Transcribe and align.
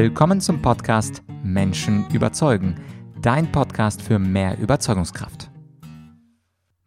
Willkommen 0.00 0.40
zum 0.40 0.62
Podcast 0.62 1.24
Menschen 1.42 2.08
überzeugen, 2.10 2.76
dein 3.20 3.50
Podcast 3.50 4.00
für 4.00 4.20
mehr 4.20 4.56
Überzeugungskraft. 4.56 5.50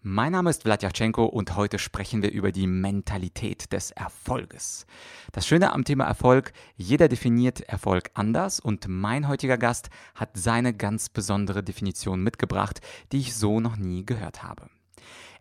Mein 0.01 0.31
Name 0.31 0.49
ist 0.49 0.63
Vladyachenko 0.63 1.25
und 1.25 1.57
heute 1.57 1.77
sprechen 1.77 2.21
wir 2.21 2.31
über 2.31 2.53
die 2.53 2.67
Mentalität 2.67 3.73
des 3.73 3.91
Erfolges. 3.91 4.85
Das 5.33 5.45
Schöne 5.45 5.73
am 5.73 5.83
Thema 5.83 6.05
Erfolg, 6.05 6.53
jeder 6.77 7.09
definiert 7.09 7.59
Erfolg 7.59 8.11
anders 8.13 8.61
und 8.61 8.87
mein 8.87 9.27
heutiger 9.27 9.57
Gast 9.57 9.89
hat 10.15 10.37
seine 10.37 10.73
ganz 10.73 11.09
besondere 11.09 11.63
Definition 11.63 12.23
mitgebracht, 12.23 12.79
die 13.11 13.19
ich 13.19 13.35
so 13.35 13.59
noch 13.59 13.75
nie 13.75 14.05
gehört 14.05 14.41
habe. 14.41 14.69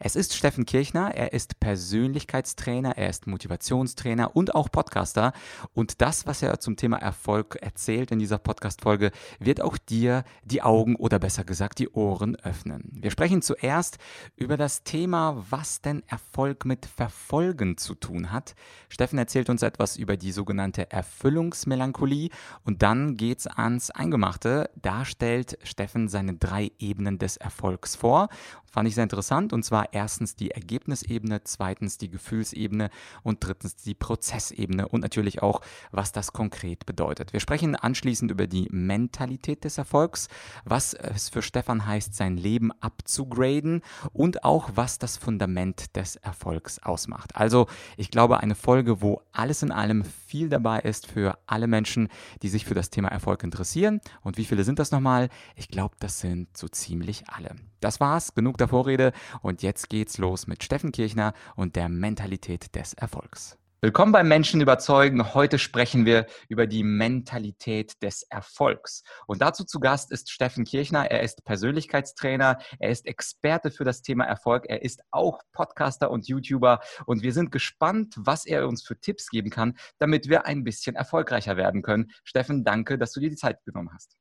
Es 0.03 0.17
ist 0.17 0.35
Steffen 0.35 0.65
Kirchner, 0.65 1.15
er 1.15 1.35
ist 1.35 1.61
Persönlichkeitstrainer, 1.61 2.97
er 2.97 3.11
ist 3.11 3.27
Motivationstrainer 3.27 4.35
und 4.35 4.55
auch 4.55 4.73
Podcaster. 4.73 5.35
Und 5.75 6.01
das, 6.01 6.27
was 6.27 6.41
er 6.41 6.59
zum 6.59 6.77
Thema 6.77 6.97
Erfolg 6.97 7.59
erzählt 7.61 8.11
in 8.11 8.19
dieser 8.19 8.39
Podcast-Folge, 8.39 9.11
wird 9.41 9.61
auch 9.61 9.77
dir 9.77 10.25
die 10.43 10.63
Augen 10.63 10.97
oder 10.97 11.19
besser 11.19 11.45
gesagt 11.45 11.81
die 11.81 11.91
Ohren 11.91 12.35
öffnen. 12.37 12.89
Wir 12.95 13.11
sprechen 13.11 13.43
zuerst 13.43 13.99
über 14.37 14.57
das 14.57 14.85
Thema, 14.85 15.45
was 15.51 15.83
denn 15.83 16.03
Erfolg 16.07 16.65
mit 16.65 16.87
Verfolgen 16.87 17.77
zu 17.77 17.95
tun 17.95 18.33
hat. 18.33 18.55
Steffen 18.89 19.19
erzählt 19.19 19.51
uns 19.51 19.61
etwas 19.61 19.99
über 19.99 20.17
die 20.17 20.33
sogenannte 20.33 20.91
Erfüllungsmelancholie 20.91 22.31
und 22.65 22.81
dann 22.81 23.19
geht's 23.19 23.47
ans 23.47 23.91
Eingemachte. 23.91 24.71
Da 24.81 25.05
stellt 25.05 25.59
Steffen 25.63 26.09
seine 26.09 26.37
drei 26.37 26.73
Ebenen 26.79 27.19
des 27.19 27.37
Erfolgs 27.37 27.97
vor. 27.97 28.31
Fand 28.65 28.89
ich 28.89 28.95
sehr 28.95 29.03
interessant 29.03 29.53
und 29.53 29.65
zwar 29.65 29.90
erstens 29.93 30.37
die 30.37 30.51
Ergebnisebene, 30.51 31.43
zweitens 31.45 31.99
die 31.99 32.11
Gefühlsebene 32.11 32.91
und 33.23 33.45
drittens 33.45 33.77
die 33.77 33.95
Prozessebene 33.95 34.89
und 34.89 35.01
natürlich 35.01 35.43
auch, 35.43 35.61
was 35.91 36.13
das 36.13 36.33
konkret 36.33 36.87
bedeutet. 36.87 37.33
Wir 37.33 37.41
sprechen 37.41 37.77
anschließend 37.77 38.31
über 38.31 38.47
die 38.47 38.69
Mentalität 38.71 39.65
des 39.65 39.79
Erfolgs, 39.79 40.29
was 40.65 40.95
es 40.95 41.29
für 41.29 41.43
Stefan 41.43 41.87
heißt, 41.87 42.15
sein 42.15 42.37
Leben 42.37 42.73
abzugraden 42.81 43.83
und 44.13 44.45
auch, 44.45 44.71
was 44.75 44.99
das 44.99 45.17
Fundament 45.17 45.97
des 45.97 46.17
Erfolgs 46.17 46.79
ausmacht. 46.79 47.37
Also, 47.37 47.67
ich 47.97 48.11
glaube, 48.11 48.41
eine 48.41 48.55
Folge, 48.55 49.03
wo 49.03 49.23
alles 49.33 49.63
in 49.63 49.73
allem 49.73 50.05
viel 50.05 50.49
dabei 50.49 50.81
ist 50.81 51.07
für 51.07 51.39
alle 51.47 51.67
Menschen, 51.67 52.09
die 52.43 52.49
sich 52.49 52.65
für 52.65 52.75
das 52.75 52.91
Thema 52.91 53.09
Erfolg 53.09 53.43
interessieren. 53.43 54.01
Und 54.23 54.37
wie 54.37 54.45
viele 54.45 54.65
sind 54.65 54.79
das 54.79 54.91
nochmal? 54.91 55.29
Ich 55.57 55.69
glaube, 55.69 55.97
das 56.01 56.21
sind 56.21 56.57
so 56.57 56.69
ziemlich 56.69 57.29
alle. 57.29 57.57
Das 57.81 57.99
war's, 57.99 58.35
genug 58.35 58.59
der 58.59 58.69
Vorrede 58.69 59.13
und 59.41 59.63
jetzt 59.63 59.89
geht's 59.89 60.19
los 60.19 60.47
mit 60.47 60.63
Steffen 60.63 60.93
Kirchner 60.93 61.33
und 61.57 61.77
der 61.77 61.89
Mentalität 61.89 62.75
des 62.77 62.93
Erfolgs. 62.93 63.57
Willkommen 63.83 64.13
beim 64.13 64.29
Menschen 64.29 64.61
überzeugen. 64.61 65.33
Heute 65.33 65.59
sprechen 65.59 66.05
wir 66.05 66.27
über 66.51 66.67
die 66.67 66.83
Mentalität 66.83 67.95
des 68.03 68.25
Erfolgs. 68.25 69.03
Und 69.27 69.41
dazu 69.41 69.65
zu 69.65 69.81
Gast 69.81 70.13
ist 70.13 70.31
Steffen 70.31 70.65
Kirchner. 70.65 71.11
Er 71.11 71.23
ist 71.23 71.43
Persönlichkeitstrainer, 71.47 72.59
er 72.79 72.91
ist 72.91 73.07
Experte 73.07 73.71
für 73.71 73.85
das 73.85 74.03
Thema 74.03 74.25
Erfolg, 74.25 74.67
er 74.69 74.83
ist 74.83 75.01
auch 75.11 75.41
Podcaster 75.55 76.11
und 76.11 76.29
YouTuber. 76.29 76.81
Und 77.07 77.23
wir 77.23 77.33
sind 77.33 77.51
gespannt, 77.51 78.15
was 78.19 78.45
er 78.45 78.69
uns 78.69 78.83
für 78.83 79.01
Tipps 79.01 79.31
geben 79.31 79.49
kann, 79.49 79.79
damit 79.99 80.29
wir 80.29 80.45
ein 80.45 80.63
bisschen 80.63 80.95
erfolgreicher 80.95 81.57
werden 81.57 81.81
können. 81.81 82.11
Steffen, 82.25 82.65
danke, 82.65 82.99
dass 82.99 83.13
du 83.13 83.21
dir 83.21 83.31
die 83.31 83.37
Zeit 83.37 83.65
genommen 83.65 83.89
hast. 83.95 84.20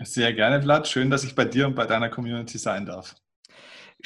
Sehr 0.00 0.32
gerne, 0.32 0.60
Vlad. 0.60 0.88
Schön, 0.88 1.10
dass 1.10 1.24
ich 1.24 1.34
bei 1.34 1.44
dir 1.44 1.66
und 1.66 1.74
bei 1.74 1.86
deiner 1.86 2.08
Community 2.08 2.58
sein 2.58 2.84
darf. 2.84 3.14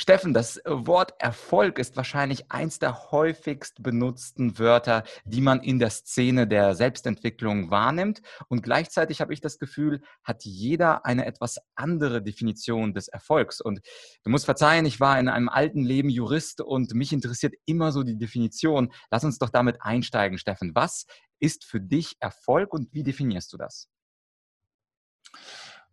Steffen, 0.01 0.33
das 0.33 0.61
Wort 0.65 1.15
Erfolg 1.19 1.81
ist 1.81 1.97
wahrscheinlich 1.97 2.53
eins 2.53 2.79
der 2.79 3.11
häufigst 3.11 3.83
benutzten 3.83 4.57
Wörter, 4.57 5.03
die 5.25 5.41
man 5.41 5.61
in 5.61 5.81
der 5.81 5.91
Szene 5.91 6.47
der 6.47 6.77
Selbstentwicklung 6.77 7.73
wahrnimmt. 7.73 8.23
Und 8.49 8.63
gleichzeitig 8.63 9.21
habe 9.21 9.33
ich 9.33 9.41
das 9.41 9.59
Gefühl, 9.59 10.03
hat 10.23 10.45
jeder 10.45 11.05
eine 11.05 11.27
etwas 11.27 11.59
andere 11.75 12.23
Definition 12.23 12.95
des 12.95 13.09
Erfolgs. 13.09 13.61
Und 13.61 13.81
du 14.23 14.31
musst 14.31 14.45
verzeihen, 14.45 14.87
ich 14.87 15.01
war 15.01 15.19
in 15.19 15.29
einem 15.29 15.49
alten 15.49 15.83
Leben 15.83 16.11
Jurist 16.11 16.61
und 16.61 16.95
mich 16.95 17.13
interessiert 17.13 17.55
immer 17.65 17.91
so 17.91 18.05
die 18.05 18.19
Definition. 18.19 18.93
Lass 19.11 19.25
uns 19.25 19.39
doch 19.39 19.51
damit 19.51 19.79
einsteigen, 19.81 20.39
Steffen. 20.39 20.77
Was 20.77 21.07
ist 21.41 21.65
für 21.65 21.81
dich 21.81 22.15
Erfolg 22.21 22.73
und 22.73 22.93
wie 22.93 23.03
definierst 23.03 23.53
du 23.53 23.57
das? 23.57 23.89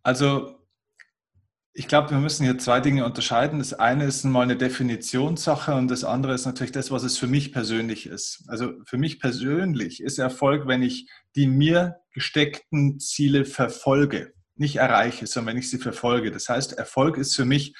Also 0.06 0.64
ich 1.72 1.88
glaube, 1.88 2.10
wir 2.10 2.18
müssen 2.18 2.44
hier 2.44 2.56
zwei 2.58 2.78
Dinge 2.78 3.04
unterscheiden. 3.04 3.58
Das 3.58 3.74
eine 3.74 4.04
ist 4.04 4.22
mal 4.22 4.42
eine 4.42 4.56
Definitionssache 4.56 5.74
und 5.74 5.88
das 5.88 6.04
andere 6.04 6.32
ist 6.32 6.46
natürlich 6.46 6.70
das, 6.70 6.92
was 6.92 7.02
es 7.02 7.18
für 7.18 7.26
mich 7.26 7.52
persönlich 7.52 8.06
ist. 8.06 8.44
Also 8.46 8.74
für 8.84 8.98
mich 8.98 9.18
persönlich 9.18 10.00
ist 10.00 10.20
Erfolg, 10.20 10.68
wenn 10.68 10.80
ich 10.80 11.10
die 11.34 11.48
mir 11.48 11.96
gesteckten 12.12 13.00
Ziele 13.00 13.44
verfolge, 13.44 14.32
nicht 14.54 14.76
erreiche, 14.76 15.26
sondern 15.26 15.54
wenn 15.54 15.60
ich 15.60 15.70
sie 15.70 15.78
verfolge. 15.78 16.30
Das 16.30 16.48
heißt, 16.48 16.74
Erfolg 16.74 17.16
ist 17.18 17.34
für 17.34 17.44
mich 17.44 17.74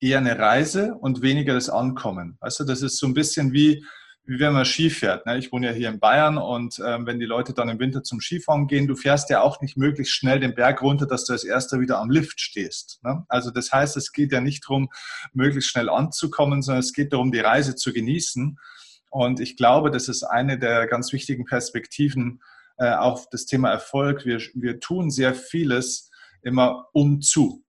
eher 0.00 0.18
eine 0.18 0.38
Reise 0.38 0.96
und 1.00 1.22
weniger 1.22 1.54
das 1.54 1.70
Ankommen. 1.70 2.36
Du, 2.42 2.64
das 2.64 2.82
ist 2.82 2.98
so 2.98 3.06
ein 3.06 3.14
bisschen 3.14 3.54
wie, 3.54 3.82
wie 4.26 4.40
wenn 4.40 4.54
man 4.54 4.64
Ski 4.64 4.88
fährt. 4.88 5.26
Ne? 5.26 5.36
Ich 5.38 5.52
wohne 5.52 5.66
ja 5.66 5.72
hier 5.72 5.88
in 5.90 6.00
Bayern 6.00 6.38
und 6.38 6.80
ähm, 6.84 7.06
wenn 7.06 7.18
die 7.18 7.26
Leute 7.26 7.52
dann 7.52 7.68
im 7.68 7.78
Winter 7.78 8.02
zum 8.02 8.20
Skifahren 8.20 8.66
gehen, 8.66 8.86
du 8.86 8.96
fährst 8.96 9.28
ja 9.28 9.42
auch 9.42 9.60
nicht 9.60 9.76
möglichst 9.76 10.14
schnell 10.14 10.40
den 10.40 10.54
Berg 10.54 10.80
runter, 10.80 11.06
dass 11.06 11.26
du 11.26 11.34
als 11.34 11.44
erster 11.44 11.80
wieder 11.80 11.98
am 11.98 12.10
Lift 12.10 12.40
stehst. 12.40 13.00
Ne? 13.04 13.24
Also 13.28 13.50
das 13.50 13.70
heißt, 13.70 13.96
es 13.96 14.12
geht 14.12 14.32
ja 14.32 14.40
nicht 14.40 14.64
darum, 14.64 14.90
möglichst 15.34 15.70
schnell 15.70 15.90
anzukommen, 15.90 16.62
sondern 16.62 16.80
es 16.80 16.92
geht 16.94 17.12
darum, 17.12 17.32
die 17.32 17.40
Reise 17.40 17.74
zu 17.74 17.92
genießen. 17.92 18.58
Und 19.10 19.40
ich 19.40 19.56
glaube, 19.56 19.90
das 19.90 20.08
ist 20.08 20.24
eine 20.24 20.58
der 20.58 20.86
ganz 20.86 21.12
wichtigen 21.12 21.44
Perspektiven 21.44 22.40
äh, 22.78 22.92
auf 22.92 23.28
das 23.30 23.44
Thema 23.44 23.70
Erfolg. 23.70 24.24
Wir, 24.24 24.40
wir 24.54 24.80
tun 24.80 25.10
sehr 25.10 25.34
vieles 25.34 26.10
immer 26.42 26.86
um 26.92 27.20
zu. 27.20 27.63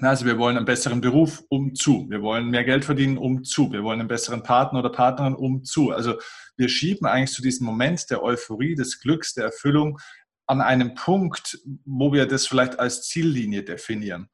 Also 0.00 0.26
wir 0.26 0.38
wollen 0.38 0.58
einen 0.58 0.66
besseren 0.66 1.00
Beruf 1.00 1.42
um 1.48 1.74
zu. 1.74 2.06
Wir 2.10 2.20
wollen 2.20 2.50
mehr 2.50 2.64
Geld 2.64 2.84
verdienen 2.84 3.16
um 3.16 3.44
zu. 3.44 3.72
Wir 3.72 3.82
wollen 3.82 4.00
einen 4.00 4.08
besseren 4.08 4.42
Partner 4.42 4.80
oder 4.80 4.90
Partnerin 4.90 5.34
um 5.34 5.64
zu. 5.64 5.90
Also 5.90 6.18
wir 6.56 6.68
schieben 6.68 7.06
eigentlich 7.06 7.32
zu 7.32 7.40
diesem 7.40 7.64
Moment 7.64 8.10
der 8.10 8.22
Euphorie, 8.22 8.74
des 8.74 9.00
Glücks, 9.00 9.32
der 9.32 9.46
Erfüllung 9.46 9.98
an 10.46 10.60
einem 10.60 10.94
Punkt, 10.94 11.58
wo 11.84 12.12
wir 12.12 12.26
das 12.26 12.46
vielleicht 12.46 12.78
als 12.78 13.02
Ziellinie 13.02 13.62
definieren 13.62 14.28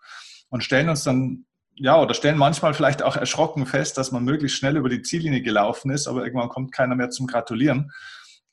und 0.51 0.65
stellen 0.65 0.89
uns 0.89 1.05
dann 1.05 1.47
ja, 1.75 1.99
oder 1.99 2.13
stellen 2.13 2.37
manchmal 2.37 2.75
vielleicht 2.75 3.03
auch 3.03 3.17
erschrocken 3.17 3.65
fest, 3.65 3.97
dass 3.97 4.13
man 4.13 4.25
möglichst 4.25 4.59
schnell 4.59 4.77
über 4.77 4.91
die 4.91 5.03
Ziellinie 5.03 5.41
gelaufen 5.41 5.91
ist, 5.91 6.07
aber 6.07 6.25
irgendwann 6.25 6.51
kommt 6.51 6.73
keiner 6.73 6.95
mehr 6.95 7.11
zum 7.11 7.27
Gratulieren. 7.27 7.93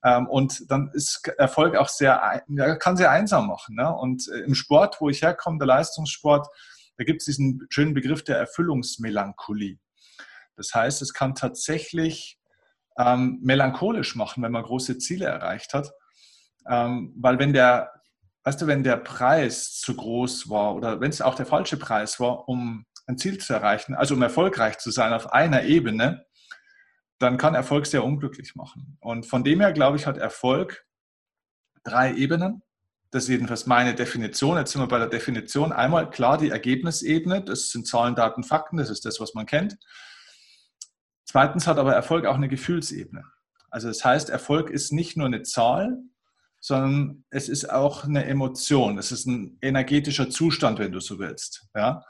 Ähm, 0.03 0.28
und 0.28 0.72
dann 0.72 0.90
ist 0.94 1.28
Erfolg 1.38 1.75
auch 1.75 1.90
sehr, 1.90 2.44
kann 2.80 2.96
sehr 2.96 3.12
einsam 3.12 3.48
machen. 3.48 3.75
Ne? 3.75 3.94
Und 3.94 4.30
äh, 4.30 4.40
im 4.40 4.56
Sport, 4.56 5.02
wo 5.02 5.09
ich 5.09 5.22
herkomme, 5.22 5.58
der 5.58 5.68
Leistungssport, 5.68 6.48
da 7.00 7.06
gibt 7.06 7.22
es 7.22 7.26
diesen 7.26 7.66
schönen 7.70 7.94
Begriff 7.94 8.26
der 8.26 8.38
Erfüllungsmelancholie. 8.38 9.80
Das 10.58 10.74
heißt, 10.76 11.02
es 11.02 11.14
kann 11.14 11.34
tatsächlich 11.34 12.38
ähm, 12.98 13.40
melancholisch 13.42 14.18
machen, 14.18 14.44
wenn 14.44 14.52
man 14.52 14.64
große 14.64 14.98
Ziele 14.98 15.26
erreicht 15.26 15.74
hat. 15.74 15.94
Ähm, 16.70 17.14
weil 17.16 17.40
wenn 17.40 17.54
der, 17.54 17.94
weißt 18.44 18.62
du, 18.62 18.68
wenn 18.68 18.84
der 18.84 18.98
Preis 18.98 19.80
zu 19.80 19.96
groß 19.96 20.50
war 20.50 20.76
oder 20.76 21.00
wenn 21.00 21.10
es 21.10 21.22
auch 21.22 21.36
der 21.36 21.46
falsche 21.46 21.78
Preis 21.78 22.20
war, 22.20 22.50
um 22.50 22.86
ein 23.08 23.18
Ziel 23.18 23.38
zu 23.38 23.54
erreichen, 23.54 23.96
also 23.96 24.16
um 24.16 24.22
erfolgreich 24.22 24.78
zu 24.78 24.92
sein 24.92 25.14
auf 25.14 25.31
einer 25.31 25.64
Ebene, 25.64 26.26
dann 27.18 27.38
kann 27.38 27.56
Erfolg 27.56 27.86
sehr 27.86 28.04
unglücklich 28.04 28.56
machen. 28.56 28.98
Und 29.00 29.26
von 29.26 29.46
dem 29.46 29.62
her, 29.62 29.72
glaube 29.72 29.96
ich, 29.96 30.06
hat 30.06 30.18
Erfolg 30.18 30.86
drei 31.86 32.14
Ebenen. 32.14 32.62
Das 33.12 33.24
ist 33.24 33.30
jedenfalls 33.30 33.66
meine 33.66 33.96
Definition. 33.96 34.58
Jetzt 34.58 34.72
sind 34.72 34.81
wir 34.81 34.88
bei 34.88 35.00
der 35.00 35.08
Definition. 35.08 35.72
Einmal 35.72 36.09
klar 36.09 36.38
die 36.38 36.50
Ergebnisebene, 36.50 37.44
das 37.44 37.70
sind 37.70 37.88
Zahlen, 37.88 38.16
Daten, 38.16 38.44
Fakten, 38.44 38.78
das 38.78 38.90
ist 38.90 39.06
das, 39.06 39.20
was 39.20 39.34
man 39.34 39.46
kennt. 39.46 39.78
Zweitens 41.25 41.68
hat 41.68 41.78
aber 41.78 41.94
Erfolg 41.94 42.25
auch 42.25 42.36
eine 42.36 42.50
Gefühlsebene. 42.50 43.24
Also 43.69 43.88
das 43.88 44.03
heißt, 44.03 44.30
Erfolg 44.30 44.69
ist 44.69 44.92
nicht 44.92 45.18
nur 45.18 45.28
eine 45.28 45.44
Zahl, 45.44 45.98
sondern 46.60 47.24
es 47.30 47.50
ist 47.50 47.69
auch 47.69 48.04
eine 48.04 48.25
Emotion. 48.25 48.98
Es 48.98 49.12
ist 49.12 49.25
ein 49.25 49.57
energetischer 49.62 50.30
Zustand, 50.30 50.80
wenn 50.80 50.92
du 50.92 51.00
so 51.00 51.19
willst. 51.19 51.68
Ja? 51.75 52.04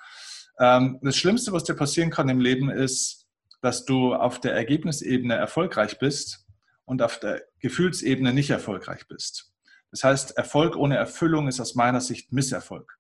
Ähm, 0.59 0.99
das 1.01 1.17
Schlimmste, 1.17 1.51
was 1.53 1.63
dir 1.63 1.75
passieren 1.75 2.09
kann 2.09 2.29
im 2.29 2.39
Leben, 2.39 2.69
ist, 2.69 3.27
dass 3.61 3.85
du 3.85 4.15
auf 4.15 4.39
der 4.39 4.53
Ergebnisebene 4.53 5.35
erfolgreich 5.35 5.99
bist 5.99 6.45
und 6.85 7.01
auf 7.01 7.19
der 7.19 7.43
Gefühlsebene 7.59 8.33
nicht 8.33 8.49
erfolgreich 8.49 9.07
bist. 9.07 9.48
Das 9.91 10.03
heißt, 10.03 10.37
Erfolg 10.37 10.75
ohne 10.75 10.97
Erfüllung 10.97 11.47
ist 11.47 11.59
aus 11.59 11.75
meiner 11.75 12.01
Sicht 12.01 12.31
Misserfolg. 12.31 12.97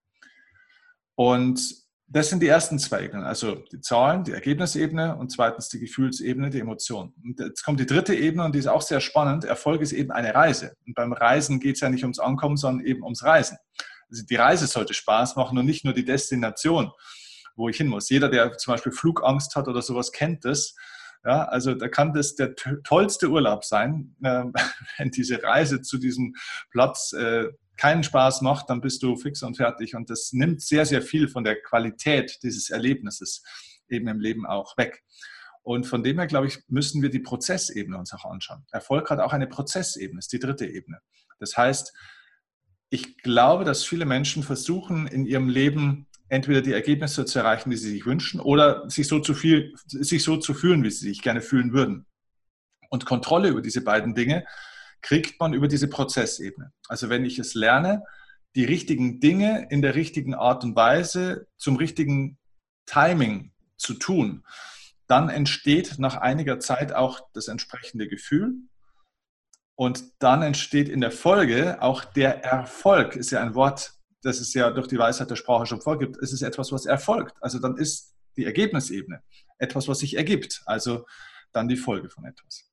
Und 1.15 1.87
das 2.11 2.29
sind 2.29 2.41
die 2.41 2.47
ersten 2.47 2.79
zwei 2.79 3.03
Ebenen, 3.03 3.23
also 3.23 3.55
die 3.71 3.81
Zahlen, 3.81 4.23
die 4.23 4.31
Ergebnisebene 4.31 5.15
und 5.15 5.31
zweitens 5.31 5.69
die 5.69 5.79
Gefühlsebene, 5.79 6.49
die 6.49 6.59
Emotion. 6.59 7.13
Und 7.23 7.39
jetzt 7.39 7.63
kommt 7.63 7.79
die 7.79 7.85
dritte 7.85 8.15
Ebene 8.15 8.45
und 8.45 8.55
die 8.55 8.59
ist 8.59 8.67
auch 8.67 8.81
sehr 8.81 8.99
spannend. 8.99 9.45
Erfolg 9.45 9.81
ist 9.81 9.91
eben 9.91 10.09
eine 10.09 10.33
Reise. 10.33 10.73
Und 10.87 10.95
beim 10.95 11.13
Reisen 11.13 11.59
geht 11.59 11.75
es 11.75 11.81
ja 11.81 11.89
nicht 11.89 12.03
ums 12.03 12.17
Ankommen, 12.17 12.57
sondern 12.57 12.85
eben 12.85 13.03
ums 13.03 13.23
Reisen. 13.23 13.57
Also 14.09 14.23
die 14.25 14.35
Reise 14.35 14.65
sollte 14.65 14.95
Spaß 14.95 15.35
machen 15.35 15.57
und 15.59 15.65
nicht 15.65 15.85
nur 15.85 15.93
die 15.93 16.05
Destination, 16.05 16.91
wo 17.55 17.69
ich 17.69 17.77
hin 17.77 17.87
muss. 17.87 18.09
Jeder, 18.09 18.29
der 18.29 18.57
zum 18.57 18.73
Beispiel 18.73 18.91
Flugangst 18.91 19.55
hat 19.55 19.67
oder 19.67 19.83
sowas, 19.83 20.11
kennt 20.11 20.45
das. 20.45 20.73
Ja, 21.25 21.43
also 21.45 21.75
da 21.75 21.89
kann 21.89 22.13
das 22.13 22.35
der 22.35 22.55
tollste 22.55 23.29
Urlaub 23.29 23.65
sein, 23.65 24.15
äh, 24.23 24.45
wenn 24.97 25.11
diese 25.11 25.43
Reise 25.43 25.81
zu 25.81 25.97
diesem 25.97 26.35
Platz 26.71 27.13
äh, 27.13 27.49
keinen 27.75 28.03
Spaß 28.03 28.41
macht, 28.41 28.69
dann 28.69 28.81
bist 28.81 29.03
du 29.03 29.15
fix 29.15 29.41
und 29.43 29.55
fertig. 29.55 29.95
Und 29.95 30.09
das 30.09 30.33
nimmt 30.33 30.61
sehr, 30.61 30.85
sehr 30.85 31.01
viel 31.01 31.27
von 31.27 31.43
der 31.43 31.61
Qualität 31.61 32.39
dieses 32.43 32.69
Erlebnisses 32.69 33.41
eben 33.87 34.07
im 34.07 34.19
Leben 34.19 34.45
auch 34.45 34.77
weg. 34.77 35.03
Und 35.63 35.85
von 35.85 36.03
dem 36.03 36.17
her, 36.17 36.27
glaube 36.27 36.47
ich, 36.47 36.59
müssen 36.67 37.01
wir 37.01 37.09
die 37.09 37.19
Prozessebene 37.19 37.97
uns 37.97 38.13
auch 38.13 38.25
anschauen. 38.25 38.65
Erfolg 38.71 39.09
hat 39.09 39.19
auch 39.19 39.33
eine 39.33 39.47
Prozessebene, 39.47 40.19
ist 40.19 40.31
die 40.33 40.39
dritte 40.39 40.65
Ebene. 40.65 40.99
Das 41.39 41.55
heißt, 41.57 41.93
ich 42.89 43.17
glaube, 43.17 43.65
dass 43.65 43.85
viele 43.85 44.05
Menschen 44.05 44.43
versuchen, 44.43 45.07
in 45.07 45.25
ihrem 45.25 45.47
Leben 45.47 46.08
entweder 46.29 46.61
die 46.61 46.73
Ergebnisse 46.73 47.25
zu 47.25 47.39
erreichen, 47.39 47.69
die 47.69 47.77
sie 47.77 47.91
sich 47.91 48.05
wünschen, 48.05 48.39
oder 48.39 48.89
sich 48.89 49.07
so 49.07 49.19
zu, 49.19 49.33
viel, 49.33 49.73
sich 49.85 50.23
so 50.23 50.37
zu 50.37 50.53
fühlen, 50.53 50.83
wie 50.83 50.91
sie 50.91 51.09
sich 51.09 51.21
gerne 51.21 51.41
fühlen 51.41 51.73
würden. 51.73 52.05
Und 52.89 53.05
Kontrolle 53.05 53.49
über 53.49 53.61
diese 53.61 53.83
beiden 53.83 54.15
Dinge 54.15 54.45
kriegt 55.01 55.39
man 55.39 55.53
über 55.53 55.67
diese 55.67 55.87
Prozessebene. 55.87 56.71
Also 56.87 57.09
wenn 57.09 57.25
ich 57.25 57.39
es 57.39 57.53
lerne, 57.53 58.03
die 58.55 58.65
richtigen 58.65 59.19
Dinge 59.19 59.67
in 59.69 59.81
der 59.81 59.95
richtigen 59.95 60.33
Art 60.33 60.63
und 60.63 60.75
Weise 60.75 61.47
zum 61.57 61.75
richtigen 61.75 62.37
Timing 62.85 63.51
zu 63.77 63.93
tun, 63.93 64.43
dann 65.07 65.29
entsteht 65.29 65.97
nach 65.97 66.15
einiger 66.15 66.59
Zeit 66.59 66.93
auch 66.93 67.21
das 67.33 67.47
entsprechende 67.47 68.07
Gefühl. 68.07 68.55
Und 69.75 70.03
dann 70.19 70.41
entsteht 70.41 70.89
in 70.89 71.01
der 71.01 71.11
Folge 71.11 71.81
auch 71.81 72.03
der 72.03 72.43
Erfolg, 72.43 73.15
ist 73.15 73.31
ja 73.31 73.41
ein 73.41 73.55
Wort, 73.55 73.93
das 74.21 74.39
es 74.39 74.53
ja 74.53 74.69
durch 74.71 74.87
die 74.87 74.97
Weisheit 74.97 75.29
der 75.29 75.35
Sprache 75.35 75.65
schon 75.65 75.81
vorgibt. 75.81 76.17
Es 76.17 76.33
ist 76.33 76.41
etwas, 76.41 76.71
was 76.71 76.85
erfolgt. 76.85 77.37
Also 77.41 77.59
dann 77.59 77.77
ist 77.77 78.15
die 78.37 78.45
Ergebnisebene 78.45 79.21
etwas, 79.57 79.87
was 79.87 79.99
sich 79.99 80.17
ergibt. 80.17 80.61
Also 80.65 81.05
dann 81.51 81.67
die 81.67 81.77
Folge 81.77 82.09
von 82.09 82.25
etwas. 82.25 82.68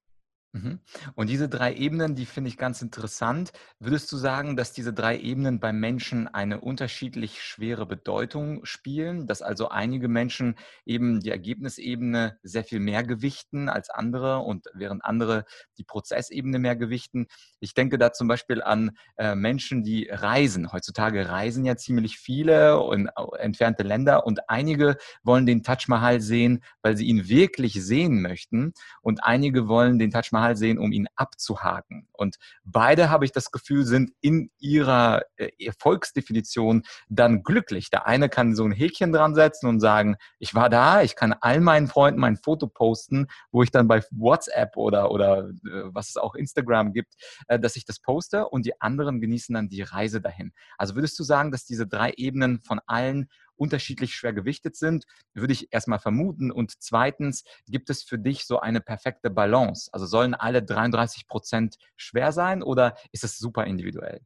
Mhm. 0.57 0.81
Und 1.15 1.29
diese 1.29 1.49
drei 1.49 1.75
Ebenen, 1.75 2.15
die 2.15 2.25
finde 2.25 2.49
ich 2.49 2.57
ganz 2.57 2.81
interessant. 2.81 3.53
Würdest 3.79 4.11
du 4.11 4.17
sagen, 4.17 4.57
dass 4.57 4.73
diese 4.73 4.95
drei 4.95 5.19
Ebenen 5.19 5.61
beim 5.61 5.79
Menschen 5.79 6.29
eine 6.29 6.61
unterschiedlich 6.61 7.43
schwere 7.43 7.85
Bedeutung 7.85 8.65
spielen, 8.65 9.27
dass 9.27 9.43
also 9.43 9.69
einige 9.69 10.09
Menschen 10.09 10.57
eben 10.87 11.21
die 11.21 11.31
Ergebnisebene 11.31 12.39
sehr 12.43 12.65
viel 12.65 12.81
mehr 12.81 13.05
gewichten 13.05 13.69
als 13.69 13.91
andere 13.91 14.39
und 14.39 14.67
während 14.73 15.05
andere 15.05 15.45
die 15.77 15.85
Prozessebene 15.85 16.59
mehr 16.59 16.77
gewichten? 16.77 17.27
Ich 17.61 17.75
denke 17.75 17.99
da 17.99 18.13
zum 18.13 18.27
Beispiel 18.27 18.63
an 18.63 18.97
äh, 19.17 19.35
Menschen, 19.35 19.83
die 19.85 20.09
reisen. 20.11 20.73
Heutzutage 20.73 21.29
reisen 21.29 21.67
ja 21.67 21.77
ziemlich 21.77 22.19
viele 22.19 22.83
in 22.95 23.11
entfernte 23.39 23.83
Länder 23.83 24.27
und 24.27 24.49
einige 24.49 24.97
wollen 25.23 25.45
den 25.45 25.63
Taj 25.63 25.85
Mahal 25.89 26.23
sehen, 26.23 26.63
weil 26.81 26.97
sie 26.97 27.07
ihn 27.07 27.29
wirklich 27.29 27.75
sehen 27.75 28.23
möchten 28.23 28.73
und 29.03 29.23
einige 29.23 29.69
wollen 29.69 29.99
den 29.99 30.11
Taj 30.11 30.29
Mahal 30.33 30.46
Mal 30.47 30.57
sehen, 30.57 30.79
um 30.79 30.93
ihn 30.93 31.09
abzuhaken. 31.17 32.07
Und 32.13 32.37
beide, 32.65 33.11
habe 33.11 33.25
ich 33.25 33.33
das 33.33 33.51
Gefühl, 33.51 33.85
sind 33.85 34.13
in 34.21 34.51
ihrer 34.59 35.23
äh, 35.37 35.49
Erfolgsdefinition 35.59 36.85
dann 37.09 37.43
glücklich. 37.43 37.91
Der 37.91 38.07
eine 38.07 38.29
kann 38.29 38.55
so 38.55 38.65
ein 38.65 38.71
Häkchen 38.71 39.13
dran 39.13 39.35
setzen 39.35 39.67
und 39.67 39.81
sagen, 39.81 40.17
ich 40.39 40.55
war 40.55 40.69
da, 40.69 41.03
ich 41.03 41.17
kann 41.17 41.35
all 41.41 41.61
meinen 41.61 41.89
Freunden 41.89 42.21
mein 42.21 42.37
Foto 42.37 42.69
posten, 42.69 43.27
wo 43.51 43.65
ich 43.65 43.73
dann 43.73 43.89
bei 43.89 44.03
WhatsApp 44.13 44.77
oder, 44.77 45.11
oder 45.11 45.49
äh, 45.49 45.83
was 45.87 46.11
es 46.11 46.17
auch 46.17 46.37
Instagram 46.37 46.93
gibt, 46.93 47.15
äh, 47.49 47.59
dass 47.59 47.75
ich 47.75 47.85
das 47.85 47.99
poste 47.99 48.49
und 48.49 48.67
die 48.67 48.81
anderen 48.81 49.21
genießen 49.21 49.53
dann 49.53 49.69
die 49.69 49.83
Reise 49.83 50.21
dahin. 50.21 50.53
Also 50.79 50.95
würdest 50.95 51.19
du 51.19 51.25
sagen, 51.25 51.51
dass 51.51 51.65
diese 51.65 51.89
drei 51.89 52.13
Ebenen 52.17 52.61
von 52.61 52.81
allen 52.87 53.29
unterschiedlich 53.57 54.15
schwer 54.15 54.33
gewichtet 54.33 54.77
sind, 54.77 55.07
würde 55.35 55.53
ich 55.53 55.73
erstmal 55.73 55.99
vermuten. 55.99 56.51
Und 56.51 56.83
zweitens, 56.83 57.45
gibt 57.67 57.91
es 57.91 58.03
für 58.03 58.19
dich 58.19 58.47
so 58.47 58.61
eine 58.61 58.81
perfekte 58.81 59.31
Balance? 59.31 59.91
Also 59.93 60.07
sollen 60.07 60.35
alle 60.35 60.63
33 60.63 61.27
Prozent 61.27 61.77
schwer 61.97 62.33
sein 62.33 62.63
oder 62.63 62.97
ist 63.13 63.25
es 63.25 63.39
super 63.39 63.65
individuell? 63.65 64.21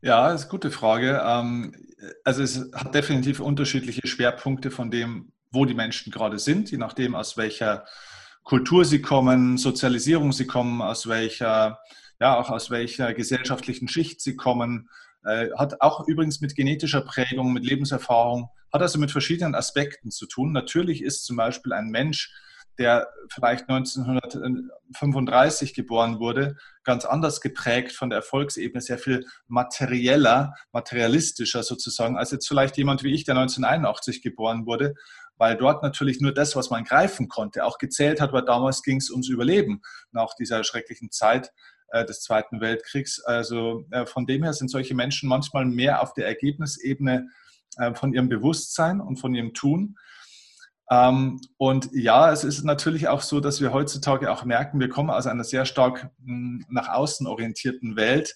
Ja, 0.00 0.28
das 0.28 0.42
ist 0.42 0.46
eine 0.46 0.50
gute 0.50 0.70
Frage. 0.70 1.22
Ähm, 1.24 1.74
also 2.24 2.42
es 2.42 2.70
hat 2.72 2.94
definitiv 2.94 3.40
unterschiedliche 3.40 4.06
Schwerpunkte 4.06 4.70
von 4.70 4.90
dem, 4.90 5.32
wo 5.50 5.64
die 5.64 5.74
Menschen 5.74 6.12
gerade 6.12 6.38
sind, 6.38 6.70
je 6.70 6.78
nachdem, 6.78 7.14
aus 7.14 7.36
welcher 7.36 7.84
Kultur 8.44 8.84
sie 8.84 9.02
kommen, 9.02 9.58
Sozialisierung 9.58 10.32
sie 10.32 10.46
kommen, 10.46 10.80
aus 10.82 11.08
welcher, 11.08 11.80
ja, 12.20 12.38
auch 12.38 12.50
aus 12.50 12.70
welcher 12.70 13.14
gesellschaftlichen 13.14 13.88
Schicht 13.88 14.20
sie 14.20 14.36
kommen, 14.36 14.88
äh, 15.24 15.48
hat 15.56 15.80
auch 15.80 16.06
übrigens 16.06 16.40
mit 16.40 16.54
genetischer 16.54 17.02
Prägung, 17.02 17.52
mit 17.52 17.64
Lebenserfahrung, 17.64 18.50
hat 18.72 18.82
also 18.82 18.98
mit 18.98 19.10
verschiedenen 19.10 19.54
Aspekten 19.54 20.10
zu 20.10 20.26
tun. 20.26 20.52
Natürlich 20.52 21.02
ist 21.02 21.24
zum 21.24 21.36
Beispiel 21.36 21.72
ein 21.72 21.88
Mensch, 21.88 22.32
der 22.78 23.08
vielleicht 23.32 23.68
1935 23.68 25.74
geboren 25.74 26.20
wurde, 26.20 26.56
ganz 26.84 27.04
anders 27.04 27.40
geprägt 27.40 27.92
von 27.92 28.08
der 28.08 28.18
Erfolgsebene, 28.18 28.80
sehr 28.80 28.98
viel 28.98 29.26
materieller, 29.48 30.54
materialistischer 30.72 31.64
sozusagen, 31.64 32.16
als 32.16 32.30
jetzt 32.30 32.46
vielleicht 32.46 32.76
jemand 32.76 33.02
wie 33.02 33.12
ich, 33.12 33.24
der 33.24 33.36
1981 33.36 34.22
geboren 34.22 34.64
wurde, 34.64 34.94
weil 35.36 35.56
dort 35.56 35.82
natürlich 35.82 36.20
nur 36.20 36.32
das, 36.32 36.54
was 36.54 36.70
man 36.70 36.84
greifen 36.84 37.28
konnte, 37.28 37.64
auch 37.64 37.78
gezählt 37.78 38.20
hat, 38.20 38.32
weil 38.32 38.44
damals 38.44 38.82
ging 38.82 38.98
es 38.98 39.10
ums 39.10 39.28
Überleben 39.28 39.82
nach 40.12 40.34
dieser 40.38 40.62
schrecklichen 40.62 41.10
Zeit 41.10 41.50
des 42.04 42.20
Zweiten 42.22 42.60
Weltkriegs. 42.60 43.20
Also 43.20 43.84
äh, 43.90 44.06
von 44.06 44.26
dem 44.26 44.42
her 44.42 44.52
sind 44.52 44.70
solche 44.70 44.94
Menschen 44.94 45.28
manchmal 45.28 45.64
mehr 45.64 46.02
auf 46.02 46.12
der 46.12 46.26
Ergebnisebene 46.26 47.28
äh, 47.76 47.94
von 47.94 48.12
ihrem 48.12 48.28
Bewusstsein 48.28 49.00
und 49.00 49.16
von 49.16 49.34
ihrem 49.34 49.54
Tun. 49.54 49.96
Ähm, 50.90 51.40
und 51.58 51.90
ja, 51.92 52.32
es 52.32 52.44
ist 52.44 52.64
natürlich 52.64 53.08
auch 53.08 53.20
so, 53.20 53.40
dass 53.40 53.60
wir 53.60 53.72
heutzutage 53.72 54.30
auch 54.30 54.44
merken, 54.44 54.80
wir 54.80 54.88
kommen 54.88 55.10
aus 55.10 55.26
einer 55.26 55.44
sehr 55.44 55.64
stark 55.64 56.10
hm, 56.24 56.64
nach 56.70 56.88
außen 56.88 57.26
orientierten 57.26 57.96
Welt. 57.96 58.34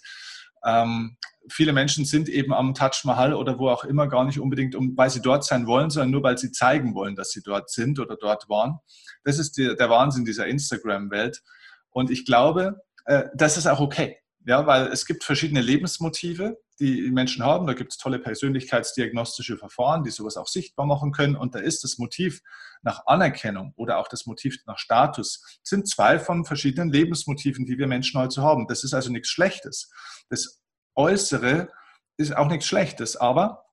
Ähm, 0.64 1.16
viele 1.48 1.72
Menschen 1.72 2.04
sind 2.04 2.28
eben 2.28 2.52
am 2.52 2.74
Taj 2.74 3.04
Mahal 3.04 3.34
oder 3.34 3.58
wo 3.58 3.68
auch 3.68 3.84
immer 3.84 4.06
gar 4.06 4.24
nicht 4.24 4.38
unbedingt, 4.38 4.76
weil 4.96 5.10
sie 5.10 5.22
dort 5.22 5.44
sein 5.44 5.66
wollen, 5.66 5.90
sondern 5.90 6.10
nur 6.10 6.22
weil 6.22 6.38
sie 6.38 6.52
zeigen 6.52 6.94
wollen, 6.94 7.16
dass 7.16 7.30
sie 7.30 7.42
dort 7.42 7.70
sind 7.70 7.98
oder 7.98 8.16
dort 8.16 8.48
waren. 8.48 8.78
Das 9.24 9.38
ist 9.38 9.56
der 9.56 9.90
Wahnsinn 9.90 10.24
dieser 10.24 10.46
Instagram-Welt. 10.46 11.42
Und 11.90 12.10
ich 12.10 12.24
glaube, 12.24 12.80
äh, 13.06 13.24
das 13.34 13.56
ist 13.56 13.66
auch 13.66 13.80
okay. 13.80 14.18
Ja, 14.44 14.66
weil 14.66 14.88
es 14.88 15.06
gibt 15.06 15.22
verschiedene 15.22 15.60
Lebensmotive, 15.60 16.58
die 16.80 17.10
Menschen 17.12 17.44
haben. 17.44 17.66
Da 17.66 17.74
gibt 17.74 17.92
es 17.92 17.98
tolle 17.98 18.18
persönlichkeitsdiagnostische 18.18 19.56
Verfahren, 19.56 20.02
die 20.02 20.10
sowas 20.10 20.36
auch 20.36 20.48
sichtbar 20.48 20.84
machen 20.84 21.12
können. 21.12 21.36
Und 21.36 21.54
da 21.54 21.60
ist 21.60 21.84
das 21.84 21.98
Motiv 21.98 22.42
nach 22.82 23.06
Anerkennung 23.06 23.72
oder 23.76 23.98
auch 23.98 24.08
das 24.08 24.26
Motiv 24.26 24.56
nach 24.66 24.78
Status, 24.78 25.60
sind 25.62 25.88
zwei 25.88 26.18
von 26.18 26.44
verschiedenen 26.44 26.90
Lebensmotiven, 26.90 27.66
die 27.66 27.78
wir 27.78 27.86
Menschen 27.86 28.20
heute 28.20 28.42
haben. 28.42 28.66
Das 28.66 28.82
ist 28.82 28.94
also 28.94 29.12
nichts 29.12 29.28
Schlechtes. 29.28 29.92
Das 30.28 30.60
Äußere 30.96 31.68
ist 32.16 32.36
auch 32.36 32.48
nichts 32.48 32.66
Schlechtes, 32.66 33.16
aber 33.16 33.64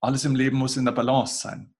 alles 0.00 0.24
im 0.24 0.34
Leben 0.34 0.56
muss 0.56 0.78
in 0.78 0.86
der 0.86 0.92
Balance 0.92 1.40
sein. 1.40 1.75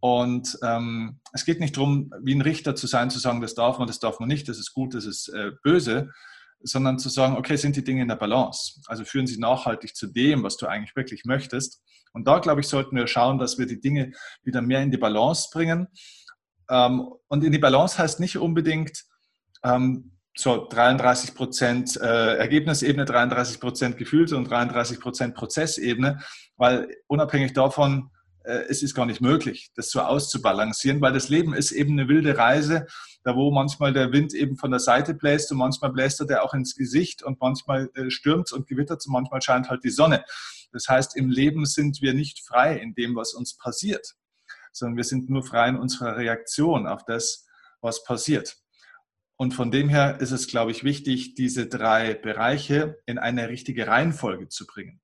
Und 0.00 0.58
ähm, 0.62 1.20
es 1.32 1.44
geht 1.44 1.60
nicht 1.60 1.76
darum, 1.76 2.12
wie 2.22 2.34
ein 2.34 2.42
Richter 2.42 2.74
zu 2.74 2.86
sein, 2.86 3.10
zu 3.10 3.18
sagen, 3.18 3.40
das 3.40 3.54
darf 3.54 3.78
man, 3.78 3.86
das 3.86 3.98
darf 3.98 4.20
man 4.20 4.28
nicht, 4.28 4.48
das 4.48 4.58
ist 4.58 4.72
gut, 4.72 4.94
das 4.94 5.06
ist 5.06 5.28
äh, 5.28 5.52
böse, 5.62 6.10
sondern 6.60 6.98
zu 6.98 7.08
sagen, 7.08 7.36
okay, 7.36 7.56
sind 7.56 7.76
die 7.76 7.84
Dinge 7.84 8.02
in 8.02 8.08
der 8.08 8.16
Balance? 8.16 8.80
Also 8.86 9.04
führen 9.04 9.26
sie 9.26 9.38
nachhaltig 9.38 9.94
zu 9.94 10.06
dem, 10.06 10.42
was 10.42 10.56
du 10.56 10.66
eigentlich 10.66 10.96
wirklich 10.96 11.24
möchtest. 11.24 11.82
Und 12.12 12.26
da, 12.26 12.38
glaube 12.38 12.60
ich, 12.60 12.68
sollten 12.68 12.96
wir 12.96 13.06
schauen, 13.06 13.38
dass 13.38 13.58
wir 13.58 13.66
die 13.66 13.80
Dinge 13.80 14.12
wieder 14.42 14.62
mehr 14.62 14.80
in 14.80 14.90
die 14.90 14.96
Balance 14.96 15.48
bringen. 15.52 15.88
Ähm, 16.70 17.08
und 17.28 17.44
in 17.44 17.52
die 17.52 17.58
Balance 17.58 17.98
heißt 17.98 18.20
nicht 18.20 18.38
unbedingt 18.38 19.04
ähm, 19.62 20.16
so 20.36 20.66
33 20.68 21.34
Prozent 21.34 21.96
äh, 22.00 22.36
Ergebnisebene, 22.36 23.04
33 23.04 23.60
Prozent 23.60 23.96
Gefühlte 23.96 24.36
und 24.36 24.50
33 24.50 25.00
Prozent 25.00 25.34
Prozessebene, 25.34 26.20
weil 26.56 26.88
unabhängig 27.06 27.54
davon, 27.54 28.10
es 28.68 28.82
ist 28.82 28.94
gar 28.94 29.06
nicht 29.06 29.20
möglich, 29.20 29.70
das 29.74 29.90
so 29.90 30.00
auszubalancieren, 30.00 31.00
weil 31.00 31.12
das 31.12 31.28
Leben 31.28 31.54
ist 31.54 31.72
eben 31.72 31.98
eine 31.98 32.08
wilde 32.08 32.38
Reise, 32.38 32.86
da 33.24 33.34
wo 33.34 33.50
manchmal 33.50 33.92
der 33.92 34.12
Wind 34.12 34.34
eben 34.34 34.56
von 34.56 34.70
der 34.70 34.80
Seite 34.80 35.14
bläst 35.14 35.50
und 35.50 35.58
manchmal 35.58 35.92
bläst 35.92 36.20
er 36.20 36.26
der 36.26 36.44
auch 36.44 36.54
ins 36.54 36.76
Gesicht 36.76 37.22
und 37.22 37.40
manchmal 37.40 37.90
äh, 37.94 38.10
stürmt 38.10 38.52
und 38.52 38.68
gewittert 38.68 39.04
und 39.06 39.12
manchmal 39.12 39.42
scheint 39.42 39.68
halt 39.68 39.82
die 39.82 39.90
Sonne. 39.90 40.24
Das 40.72 40.88
heißt, 40.88 41.16
im 41.16 41.30
Leben 41.30 41.66
sind 41.66 42.00
wir 42.02 42.14
nicht 42.14 42.40
frei 42.46 42.76
in 42.76 42.94
dem, 42.94 43.16
was 43.16 43.34
uns 43.34 43.56
passiert, 43.56 44.14
sondern 44.72 44.96
wir 44.96 45.04
sind 45.04 45.28
nur 45.28 45.42
frei 45.42 45.68
in 45.70 45.76
unserer 45.76 46.16
Reaktion 46.16 46.86
auf 46.86 47.04
das, 47.04 47.46
was 47.80 48.04
passiert. 48.04 48.58
Und 49.36 49.52
von 49.52 49.70
dem 49.70 49.88
her 49.88 50.20
ist 50.20 50.30
es, 50.30 50.46
glaube 50.46 50.70
ich, 50.70 50.82
wichtig, 50.84 51.34
diese 51.34 51.66
drei 51.66 52.14
Bereiche 52.14 52.98
in 53.06 53.18
eine 53.18 53.48
richtige 53.48 53.86
Reihenfolge 53.86 54.48
zu 54.48 54.66
bringen. 54.66 55.00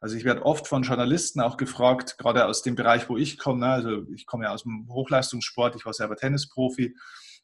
Also 0.00 0.16
ich 0.16 0.24
werde 0.24 0.46
oft 0.46 0.66
von 0.66 0.82
Journalisten 0.82 1.40
auch 1.40 1.56
gefragt, 1.58 2.16
gerade 2.16 2.46
aus 2.46 2.62
dem 2.62 2.74
Bereich, 2.74 3.08
wo 3.08 3.16
ich 3.16 3.38
komme. 3.38 3.60
Ne, 3.60 3.72
also 3.72 4.06
ich 4.14 4.26
komme 4.26 4.44
ja 4.44 4.52
aus 4.52 4.62
dem 4.62 4.88
Hochleistungssport, 4.88 5.76
ich 5.76 5.84
war 5.84 5.92
selber 5.92 6.16
Tennisprofi 6.16 6.96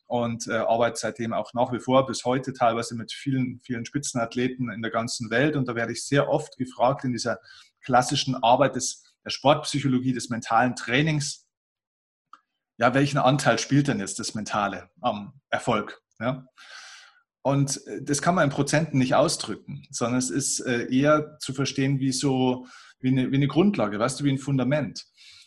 und 0.07 0.49
äh, 0.49 0.55
arbeite 0.55 0.97
seitdem 0.97 1.33
auch 1.33 1.53
nach 1.53 1.73
wie 1.73 1.81
vor 1.81 2.07
bis 2.07 2.25
heute 2.25 2.53
teilweise 2.53 2.95
mit 2.95 3.13
vielen, 3.13 3.61
vielen 3.63 3.85
Spitzenathleten 3.85 4.71
in 4.71 4.81
der 4.81 4.91
ganzen 4.91 5.31
Welt. 5.31 5.57
Und 5.57 5.69
da 5.69 5.75
werde 5.75 5.93
ich 5.93 6.05
sehr 6.05 6.29
oft 6.29 6.57
gefragt 6.57 7.05
in 7.05 7.13
dieser 7.13 7.41
klassischen 7.83 8.37
Arbeit 8.43 8.77
des, 8.77 9.05
der 9.25 9.31
Sportpsychologie, 9.31 10.13
des 10.13 10.31
mentalen 10.31 10.77
Trainings, 10.77 11.47
ja, 12.79 12.93
welchen 12.95 13.19
Anteil 13.19 13.59
spielt 13.59 13.89
denn 13.89 14.01
jetzt 14.01 14.19
das 14.19 14.35
Mentale 14.35 14.91
am 15.01 15.41
Erfolg? 15.49 16.03
Ja? 16.21 16.47
Und 17.47 17.87
äh, 17.87 18.03
das 18.03 18.23
kann 18.23 18.35
man 18.35 18.43
in 18.43 18.51
Prozenten 18.51 18.99
nicht 18.99 19.15
ausdrücken, 19.15 19.87
sondern 19.91 20.19
es 20.19 20.31
ist 20.31 20.59
äh, 20.67 20.93
eher 20.93 21.39
zu 21.39 21.55
verstehen 21.55 22.01
wie 22.01 22.11
so, 22.11 22.67
wie 22.99 23.11
eine, 23.11 23.31
wie 23.31 23.37
eine 23.37 23.47
Grundlage, 23.47 24.01
weißt 24.01 24.19
du, 24.19 24.25
wie 24.25 24.33
ein 24.33 24.39
Fundament. 24.39 25.05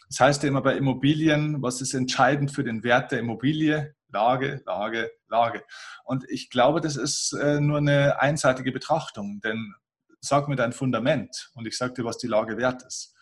Das 0.07 0.21
heißt 0.21 0.43
ja 0.43 0.47
immer 0.47 0.61
bei 0.61 0.77
Immobilien, 0.77 1.61
was 1.61 1.81
ist 1.81 1.93
entscheidend 1.93 2.51
für 2.53 2.63
den 2.63 2.85
Wert 2.85 3.11
der 3.11 3.19
Immobilie? 3.19 3.95
Lage, 4.13 4.61
Lage, 4.65 5.11
Lage. 5.27 5.61
Und 6.05 6.23
ich 6.29 6.49
glaube, 6.49 6.79
das 6.79 6.95
ist 6.95 7.33
äh, 7.33 7.59
nur 7.59 7.79
eine 7.79 8.21
einseitige 8.21 8.71
Betrachtung, 8.71 9.41
denn 9.41 9.73
sag 10.21 10.47
mir 10.47 10.55
dein 10.55 10.71
Fundament 10.71 11.51
und 11.53 11.67
ich 11.67 11.75
sage 11.75 11.95
dir, 11.95 12.05
was 12.05 12.17
die 12.17 12.27
Lage 12.27 12.55
wert 12.55 12.81
ist. 12.83 13.13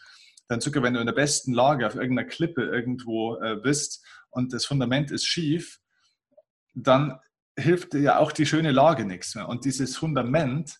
Dann 0.50 0.62
sogar, 0.62 0.84
wenn 0.84 0.94
du 0.94 1.00
in 1.00 1.08
der 1.08 1.14
besten 1.14 1.52
Lage 1.52 1.88
auf 1.88 1.96
irgendeiner 1.96 2.28
Klippe 2.28 2.62
irgendwo 2.62 3.38
bist 3.64 4.06
und 4.30 4.54
das 4.54 4.66
Fundament 4.66 5.10
ist 5.10 5.26
schief, 5.26 5.80
dann 6.76 7.20
hilft 7.58 7.94
ja 7.94 8.20
auch 8.20 8.32
die 8.32 8.46
schöne 8.46 8.72
Lage 8.72 9.06
nichts 9.06 9.36
mehr. 9.36 9.50
Und 9.50 9.66
dieses 9.66 9.98
Fundament 9.98 10.78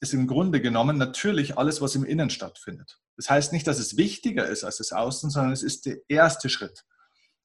ist 0.00 0.12
im 0.12 0.26
Grunde 0.26 0.60
genommen 0.60 0.98
natürlich 0.98 1.56
alles, 1.56 1.80
was 1.80 1.94
im 1.94 2.04
Innen 2.04 2.30
stattfindet. 2.30 2.98
Das 3.16 3.30
heißt 3.30 3.52
nicht, 3.52 3.66
dass 3.66 3.78
es 3.78 3.96
wichtiger 3.96 4.46
ist 4.46 4.64
als 4.64 4.76
das 4.76 4.92
Außen, 4.92 5.30
sondern 5.30 5.52
es 5.52 5.62
ist 5.62 5.86
der 5.86 5.98
erste 6.08 6.48
Schritt. 6.48 6.84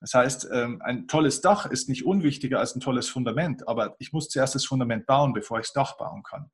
Das 0.01 0.13
heißt, 0.15 0.49
ähm, 0.51 0.81
ein 0.81 1.07
tolles 1.07 1.41
Dach 1.41 1.67
ist 1.67 1.87
nicht 1.87 2.05
unwichtiger 2.05 2.59
als 2.59 2.75
ein 2.75 2.81
tolles 2.81 3.07
Fundament, 3.07 3.67
aber 3.67 3.95
ich 3.99 4.11
muss 4.11 4.29
zuerst 4.29 4.55
das 4.55 4.65
Fundament 4.65 5.05
bauen, 5.05 5.31
bevor 5.31 5.59
ich 5.59 5.67
das 5.67 5.73
Dach 5.73 5.97
bauen 5.97 6.23
kann. 6.23 6.49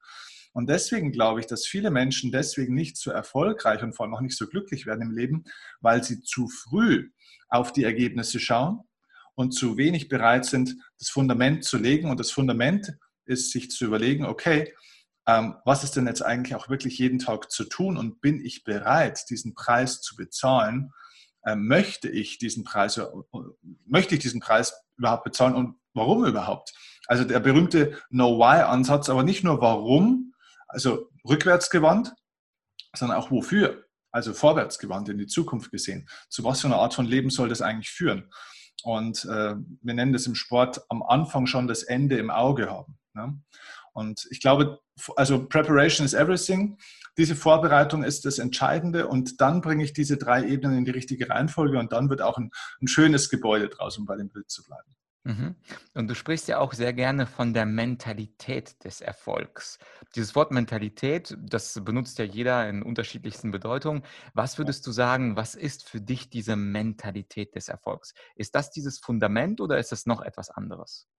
Und 0.53 0.69
deswegen 0.69 1.11
glaube 1.11 1.39
ich, 1.39 1.45
dass 1.47 1.65
viele 1.65 1.89
Menschen 1.89 2.31
deswegen 2.31 2.73
nicht 2.73 2.97
so 2.97 3.09
erfolgreich 3.11 3.83
und 3.83 3.93
vor 3.93 4.05
allem 4.05 4.15
auch 4.15 4.21
nicht 4.21 4.37
so 4.37 4.47
glücklich 4.47 4.85
werden 4.85 5.01
im 5.01 5.11
Leben, 5.11 5.45
weil 5.79 6.03
sie 6.03 6.21
zu 6.21 6.47
früh 6.49 7.09
auf 7.47 7.71
die 7.71 7.85
Ergebnisse 7.85 8.39
schauen 8.39 8.81
und 9.37 9.51
zu 9.51 9.77
wenig 9.77 10.09
bereit 10.09 10.45
sind, 10.45 10.75
das 10.97 11.09
Fundament 11.09 11.63
zu 11.63 11.77
legen. 11.77 12.09
Und 12.09 12.19
das 12.19 12.31
Fundament 12.31 12.97
ist, 13.25 13.51
sich 13.51 13.69
zu 13.69 13.85
überlegen, 13.85 14.25
okay, 14.25 14.73
ähm, 15.27 15.55
was 15.63 15.83
ist 15.83 15.95
denn 15.95 16.07
jetzt 16.07 16.23
eigentlich 16.23 16.55
auch 16.55 16.69
wirklich 16.69 16.97
jeden 16.97 17.19
Tag 17.19 17.51
zu 17.51 17.65
tun 17.65 17.97
und 17.97 18.19
bin 18.19 18.43
ich 18.43 18.63
bereit, 18.63 19.29
diesen 19.29 19.53
Preis 19.53 20.01
zu 20.01 20.15
bezahlen? 20.15 20.91
Ähm, 21.45 21.67
möchte 21.67 22.09
ich 22.09 22.39
diesen 22.39 22.63
Preis, 22.63 22.99
möchte 23.85 24.15
ich 24.15 24.21
diesen 24.21 24.39
Preis 24.39 24.73
überhaupt 24.97 25.25
bezahlen 25.25 25.53
und 25.53 25.75
warum 25.93 26.25
überhaupt? 26.25 26.73
Also 27.05 27.23
der 27.23 27.39
berühmte 27.39 28.01
No-Why-Ansatz, 28.09 29.07
aber 29.07 29.21
nicht 29.21 29.43
nur 29.43 29.61
warum, 29.61 30.33
also 30.67 31.11
rückwärts 31.29 31.69
gewandt, 31.69 32.11
sondern 32.95 33.19
auch 33.19 33.29
wofür. 33.29 33.85
Also 34.11 34.33
vorwärts 34.33 34.79
gewandt, 34.79 35.09
in 35.09 35.19
die 35.19 35.27
Zukunft 35.27 35.69
gesehen. 35.69 36.09
Zu 36.27 36.43
was 36.43 36.61
für 36.61 36.67
einer 36.67 36.77
Art 36.77 36.95
von 36.95 37.05
Leben 37.05 37.29
soll 37.29 37.49
das 37.49 37.61
eigentlich 37.61 37.91
führen? 37.91 38.31
Und 38.83 39.25
äh, 39.25 39.55
wir 39.81 39.93
nennen 39.93 40.13
das 40.13 40.27
im 40.27 40.35
Sport 40.35 40.81
am 40.89 41.03
Anfang 41.03 41.45
schon 41.47 41.67
das 41.67 41.83
Ende 41.83 42.17
im 42.17 42.29
Auge 42.29 42.69
haben. 42.69 42.97
Ne? 43.13 43.39
Und 43.93 44.27
ich 44.29 44.39
glaube, 44.41 44.79
also 45.15 45.47
Preparation 45.47 46.05
is 46.05 46.13
everything. 46.13 46.77
Diese 47.17 47.35
Vorbereitung 47.35 48.03
ist 48.03 48.25
das 48.25 48.37
Entscheidende 48.37 49.07
und 49.07 49.41
dann 49.41 49.61
bringe 49.61 49.83
ich 49.83 49.93
diese 49.93 50.17
drei 50.17 50.45
Ebenen 50.45 50.77
in 50.77 50.85
die 50.85 50.91
richtige 50.91 51.29
Reihenfolge 51.29 51.79
und 51.79 51.91
dann 51.91 52.09
wird 52.09 52.21
auch 52.21 52.37
ein, 52.37 52.51
ein 52.79 52.87
schönes 52.87 53.29
Gebäude 53.29 53.69
draus, 53.69 53.97
um 53.97 54.05
bei 54.05 54.15
dem 54.15 54.29
Bild 54.29 54.51
zu 54.51 54.63
bleiben. 54.63 54.95
Mhm. 55.27 55.55
Und 55.93 56.07
du 56.07 56.15
sprichst 56.15 56.47
ja 56.47 56.59
auch 56.59 56.71
sehr 56.71 56.93
gerne 56.93 57.25
von 57.25 57.53
der 57.53 57.65
Mentalität 57.65 58.81
des 58.85 59.01
Erfolgs. 59.01 59.77
Dieses 60.15 60.35
Wort 60.35 60.51
Mentalität, 60.51 61.35
das 61.37 61.77
benutzt 61.83 62.17
ja 62.17 62.23
jeder 62.23 62.69
in 62.69 62.81
unterschiedlichsten 62.81 63.51
Bedeutungen. 63.51 64.03
Was 64.33 64.57
würdest 64.57 64.87
du 64.87 64.91
sagen, 64.93 65.35
was 65.35 65.53
ist 65.53 65.83
für 65.83 65.99
dich 65.99 66.29
diese 66.29 66.55
Mentalität 66.55 67.55
des 67.55 67.67
Erfolgs? 67.67 68.13
Ist 68.35 68.55
das 68.55 68.71
dieses 68.71 68.99
Fundament 68.99 69.59
oder 69.59 69.77
ist 69.77 69.91
es 69.91 70.05
noch 70.05 70.21
etwas 70.21 70.49
anderes? 70.49 71.09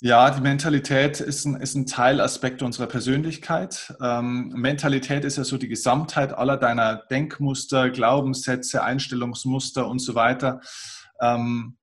Ja, 0.00 0.30
die 0.30 0.40
Mentalität 0.42 1.18
ist 1.18 1.44
ein, 1.46 1.56
ist 1.56 1.74
ein 1.74 1.86
Teilaspekt 1.86 2.62
unserer 2.62 2.86
Persönlichkeit. 2.86 3.92
Ähm, 4.00 4.50
Mentalität 4.54 5.24
ist 5.24 5.36
ja 5.36 5.42
so 5.42 5.58
die 5.58 5.68
Gesamtheit 5.68 6.32
aller 6.32 6.58
deiner 6.58 7.02
Denkmuster, 7.10 7.90
Glaubenssätze, 7.90 8.84
Einstellungsmuster 8.84 9.88
und 9.88 9.98
so 9.98 10.14
weiter, 10.14 10.60
ähm, 11.20 11.76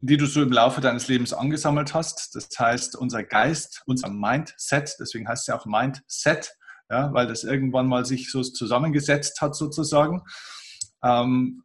die 0.00 0.16
du 0.16 0.26
so 0.26 0.42
im 0.42 0.52
Laufe 0.52 0.80
deines 0.80 1.08
Lebens 1.08 1.32
angesammelt 1.32 1.94
hast. 1.94 2.34
Das 2.34 2.48
heißt, 2.58 2.96
unser 2.96 3.24
Geist, 3.24 3.82
unser 3.86 4.10
Mindset, 4.10 4.94
deswegen 5.00 5.28
heißt 5.28 5.42
es 5.42 5.46
ja 5.46 5.58
auch 5.58 5.66
Mindset, 5.66 6.52
ja, 6.90 7.12
weil 7.12 7.26
das 7.26 7.44
irgendwann 7.44 7.86
mal 7.86 8.04
sich 8.04 8.30
so 8.30 8.42
zusammengesetzt 8.42 9.40
hat 9.40 9.56
sozusagen. 9.56 10.22
Ähm, 11.02 11.62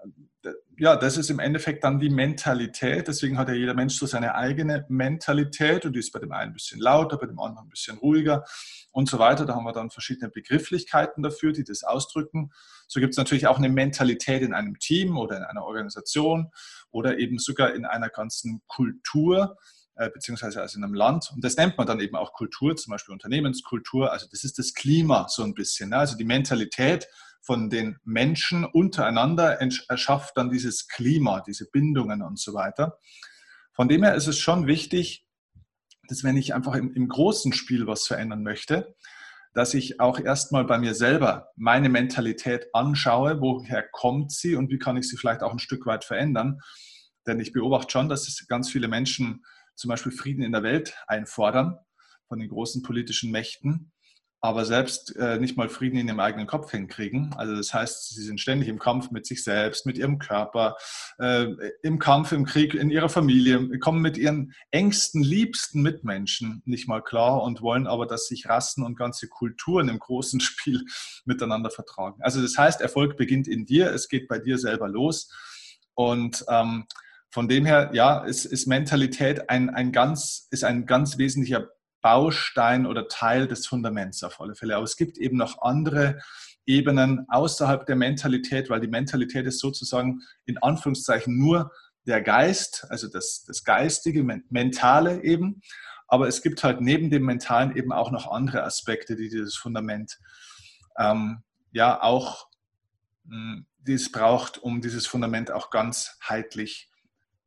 ja, 0.81 0.95
das 0.95 1.15
ist 1.15 1.29
im 1.29 1.37
Endeffekt 1.37 1.83
dann 1.83 1.99
die 1.99 2.09
Mentalität. 2.09 3.07
Deswegen 3.07 3.37
hat 3.37 3.49
ja 3.49 3.53
jeder 3.53 3.75
Mensch 3.75 3.99
so 3.99 4.07
seine 4.07 4.33
eigene 4.33 4.83
Mentalität 4.89 5.85
und 5.85 5.93
die 5.93 5.99
ist 5.99 6.11
bei 6.11 6.17
dem 6.17 6.31
einen 6.31 6.49
ein 6.49 6.53
bisschen 6.53 6.79
lauter, 6.79 7.19
bei 7.19 7.27
dem 7.27 7.39
anderen 7.39 7.67
ein 7.67 7.69
bisschen 7.69 7.99
ruhiger 7.99 8.43
und 8.91 9.07
so 9.07 9.19
weiter. 9.19 9.45
Da 9.45 9.53
haben 9.53 9.63
wir 9.63 9.73
dann 9.73 9.91
verschiedene 9.91 10.31
Begrifflichkeiten 10.31 11.21
dafür, 11.21 11.51
die 11.53 11.63
das 11.63 11.83
ausdrücken. 11.83 12.49
So 12.87 12.99
gibt 12.99 13.13
es 13.13 13.17
natürlich 13.17 13.45
auch 13.45 13.59
eine 13.59 13.69
Mentalität 13.69 14.41
in 14.41 14.55
einem 14.55 14.79
Team 14.79 15.19
oder 15.19 15.37
in 15.37 15.43
einer 15.43 15.65
Organisation 15.65 16.49
oder 16.89 17.19
eben 17.19 17.37
sogar 17.37 17.75
in 17.75 17.85
einer 17.85 18.09
ganzen 18.09 18.63
Kultur 18.65 19.59
äh, 19.97 20.09
beziehungsweise 20.09 20.61
also 20.63 20.79
in 20.79 20.83
einem 20.83 20.95
Land. 20.95 21.29
Und 21.31 21.43
das 21.43 21.57
nennt 21.57 21.77
man 21.77 21.85
dann 21.85 21.99
eben 21.99 22.15
auch 22.15 22.33
Kultur, 22.33 22.75
zum 22.75 22.89
Beispiel 22.89 23.13
Unternehmenskultur. 23.13 24.11
Also 24.11 24.25
das 24.31 24.43
ist 24.43 24.57
das 24.57 24.73
Klima 24.73 25.27
so 25.29 25.43
ein 25.43 25.53
bisschen. 25.53 25.91
Ne? 25.91 25.97
Also 25.97 26.17
die 26.17 26.25
Mentalität 26.25 27.07
von 27.41 27.69
den 27.69 27.97
Menschen 28.03 28.65
untereinander 28.65 29.59
erschafft 29.89 30.37
dann 30.37 30.51
dieses 30.51 30.87
Klima, 30.87 31.41
diese 31.41 31.69
Bindungen 31.69 32.21
und 32.21 32.39
so 32.39 32.53
weiter. 32.53 32.97
Von 33.73 33.89
dem 33.89 34.03
her 34.03 34.15
ist 34.15 34.27
es 34.27 34.37
schon 34.37 34.67
wichtig, 34.67 35.25
dass 36.07 36.23
wenn 36.23 36.37
ich 36.37 36.53
einfach 36.53 36.75
im, 36.75 36.93
im 36.93 37.07
großen 37.07 37.53
Spiel 37.53 37.87
was 37.87 38.05
verändern 38.05 38.43
möchte, 38.43 38.95
dass 39.53 39.73
ich 39.73 39.99
auch 39.99 40.19
erstmal 40.19 40.65
bei 40.65 40.77
mir 40.77 40.93
selber 40.93 41.49
meine 41.55 41.89
Mentalität 41.89 42.67
anschaue, 42.73 43.41
woher 43.41 43.87
kommt 43.91 44.31
sie 44.31 44.55
und 44.55 44.69
wie 44.69 44.77
kann 44.77 44.97
ich 44.97 45.09
sie 45.09 45.17
vielleicht 45.17 45.41
auch 45.41 45.51
ein 45.51 45.59
Stück 45.59 45.85
weit 45.85 46.05
verändern. 46.05 46.59
Denn 47.27 47.39
ich 47.39 47.51
beobachte 47.51 47.91
schon, 47.91 48.09
dass 48.09 48.27
es 48.27 48.47
ganz 48.47 48.69
viele 48.69 48.87
Menschen 48.87 49.43
zum 49.75 49.89
Beispiel 49.89 50.11
Frieden 50.11 50.43
in 50.43 50.51
der 50.51 50.63
Welt 50.63 50.95
einfordern 51.07 51.77
von 52.27 52.39
den 52.39 52.49
großen 52.49 52.81
politischen 52.81 53.31
Mächten 53.31 53.91
aber 54.43 54.65
selbst 54.65 55.15
äh, 55.17 55.37
nicht 55.37 55.55
mal 55.55 55.69
Frieden 55.69 55.99
in 55.99 56.07
ihrem 56.07 56.19
eigenen 56.19 56.47
Kopf 56.47 56.71
hinkriegen. 56.71 57.31
Also 57.37 57.55
das 57.55 57.73
heißt, 57.73 58.09
sie 58.09 58.23
sind 58.23 58.41
ständig 58.41 58.69
im 58.69 58.79
Kampf 58.79 59.11
mit 59.11 59.27
sich 59.27 59.43
selbst, 59.43 59.85
mit 59.85 59.99
ihrem 59.99 60.17
Körper, 60.17 60.77
äh, 61.19 61.47
im 61.83 61.99
Kampf, 61.99 62.31
im 62.31 62.45
Krieg, 62.45 62.73
in 62.73 62.89
ihrer 62.89 63.09
Familie, 63.09 63.77
kommen 63.77 64.01
mit 64.01 64.17
ihren 64.17 64.53
engsten, 64.71 65.21
liebsten 65.21 65.83
Mitmenschen 65.83 66.63
nicht 66.65 66.87
mal 66.87 67.01
klar 67.01 67.43
und 67.43 67.61
wollen 67.61 67.85
aber, 67.85 68.07
dass 68.07 68.25
sich 68.25 68.49
Rassen 68.49 68.83
und 68.83 68.97
ganze 68.97 69.27
Kulturen 69.27 69.89
im 69.89 69.99
großen 69.99 70.39
Spiel 70.41 70.85
miteinander 71.23 71.69
vertragen. 71.69 72.19
Also 72.21 72.41
das 72.41 72.57
heißt, 72.57 72.81
Erfolg 72.81 73.17
beginnt 73.17 73.47
in 73.47 73.67
dir, 73.67 73.93
es 73.93 74.09
geht 74.09 74.27
bei 74.27 74.39
dir 74.39 74.57
selber 74.57 74.89
los 74.89 75.31
und 75.93 76.43
ähm, 76.49 76.87
von 77.29 77.47
dem 77.47 77.65
her, 77.65 77.91
ja, 77.93 78.25
ist, 78.25 78.45
ist 78.45 78.67
Mentalität 78.67 79.49
ein, 79.49 79.69
ein 79.69 79.91
ganz, 79.91 80.47
ist 80.51 80.65
ein 80.65 80.85
ganz 80.85 81.17
wesentlicher 81.17 81.69
Baustein 82.01 82.85
oder 82.85 83.07
Teil 83.07 83.47
des 83.47 83.67
Fundaments 83.67 84.23
auf 84.23 84.41
alle 84.41 84.55
Fälle. 84.55 84.75
Aber 84.75 84.83
es 84.83 84.97
gibt 84.97 85.17
eben 85.17 85.37
noch 85.37 85.61
andere 85.61 86.19
Ebenen 86.65 87.25
außerhalb 87.29 87.85
der 87.85 87.95
Mentalität, 87.95 88.69
weil 88.69 88.79
die 88.79 88.87
Mentalität 88.87 89.45
ist 89.45 89.59
sozusagen 89.59 90.21
in 90.45 90.57
Anführungszeichen 90.57 91.37
nur 91.37 91.71
der 92.05 92.21
Geist, 92.21 92.85
also 92.89 93.07
das, 93.07 93.43
das 93.45 93.63
Geistige, 93.63 94.23
Mentale 94.49 95.23
eben. 95.23 95.61
Aber 96.07 96.27
es 96.27 96.41
gibt 96.41 96.63
halt 96.63 96.81
neben 96.81 97.09
dem 97.09 97.23
Mentalen 97.23 97.75
eben 97.75 97.91
auch 97.91 98.11
noch 98.11 98.29
andere 98.29 98.63
Aspekte, 98.63 99.15
die 99.15 99.29
dieses 99.29 99.55
Fundament 99.55 100.19
ähm, 100.97 101.43
ja 101.71 102.01
auch 102.01 102.47
hm, 103.27 103.65
dies 103.79 104.11
braucht, 104.11 104.57
um 104.57 104.81
dieses 104.81 105.07
Fundament 105.07 105.51
auch 105.51 105.69
ganzheitlich 105.69 106.89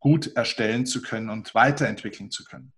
gut 0.01 0.35
erstellen 0.37 0.87
zu 0.87 1.03
können 1.03 1.31
und 1.31 1.55
weiterentwickeln 1.55 2.31
zu 2.31 2.45
können. 2.45 2.73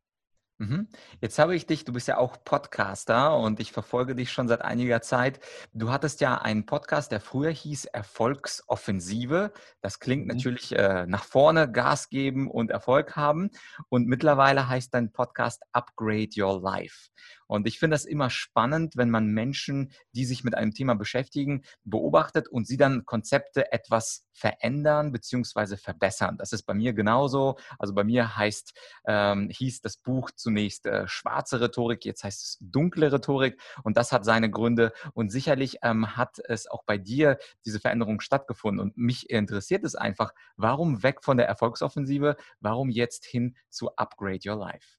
Mhm. 0.59 0.89
Jetzt 1.21 1.39
habe 1.39 1.55
ich 1.55 1.67
dich, 1.67 1.85
du 1.85 1.93
bist 1.93 2.09
ja 2.09 2.17
auch 2.17 2.43
Podcaster 2.43 3.37
und 3.37 3.61
ich 3.61 3.73
verfolge 3.73 4.15
dich 4.15 4.33
schon 4.33 4.49
seit 4.49 4.63
einiger 4.63 5.03
Zeit. 5.03 5.39
Du 5.75 5.91
hattest 5.91 6.23
ja 6.23 6.39
einen 6.39 6.65
Podcast, 6.65 7.13
der 7.13 7.21
früher 7.21 7.51
hieß 7.51 7.85
Erfolgsoffensive. 7.87 9.53
Das 9.83 10.01
klingt 10.01 10.27
mhm. 10.27 10.35
natürlich 10.35 10.75
äh, 10.75 11.05
nach 11.07 11.25
vorne, 11.25 11.71
Gas 11.71 12.09
geben 12.09 12.51
und 12.51 12.71
Erfolg 12.71 13.17
haben. 13.17 13.51
Und 13.91 14.07
mittlerweile 14.07 14.67
heißt 14.67 14.95
dein 14.95 15.13
Podcast 15.13 15.63
Upgrade 15.73 16.31
Your 16.39 16.61
Life. 16.63 17.11
Und 17.47 17.67
ich 17.67 17.79
finde 17.79 17.95
das 17.95 18.05
immer 18.05 18.31
spannend, 18.31 18.97
wenn 18.97 19.11
man 19.11 19.27
Menschen, 19.29 19.93
die 20.13 20.25
sich 20.25 20.45
mit 20.45 20.55
einem 20.55 20.73
Thema 20.73 20.95
beschäftigen, 20.95 21.63
beobachtet 21.85 22.49
und 22.49 22.67
sie 22.67 22.77
dann 22.77 23.05
Konzepte 23.05 23.73
etwas 23.73 24.27
verändern 24.33 25.13
bzw. 25.13 25.77
verbessern. 25.77 26.37
Das 26.37 26.53
ist 26.53 26.65
bei 26.65 26.75
mir 26.75 26.93
genauso. 26.93 27.57
Also 27.79 27.95
bei 27.95 28.05
mir 28.05 28.37
heißt, 28.37 28.75
ähm, 29.07 29.49
hieß 29.51 29.81
das 29.81 29.97
Buch 29.97 30.31
zunächst 30.35 30.87
äh, 30.87 31.09
schwarze 31.09 31.61
Rhetorik, 31.61 32.05
jetzt 32.05 32.25
heißt 32.25 32.43
es 32.43 32.59
dunkle 32.61 33.13
Rhetorik 33.13 33.61
und 33.83 33.97
das 33.97 34.13
hat 34.13 34.25
seine 34.25 34.51
Gründe. 34.51 34.93
Und 35.15 35.31
sicherlich 35.31 35.79
ähm, 35.83 36.17
hat 36.17 36.39
es 36.45 36.67
auch 36.67 36.85
bei 36.85 36.99
dir 36.99 37.39
diese 37.65 37.81
Veränderung 37.81 38.21
stattgefunden. 38.21 38.81
Und 38.81 38.97
mich 38.97 39.31
interessiert 39.31 39.85
es 39.85 39.95
einfach, 39.95 40.33
warum 40.57 41.03
weg 41.03 41.23
von 41.23 41.37
der 41.37 41.47
Erfolgsoffensive, 41.47 42.37
warum 42.61 42.91
jetzt 42.91 43.25
hin 43.25 43.57
zu 43.71 43.95
Upgrade 43.97 44.41
Your 44.47 44.57
Life? 44.57 44.99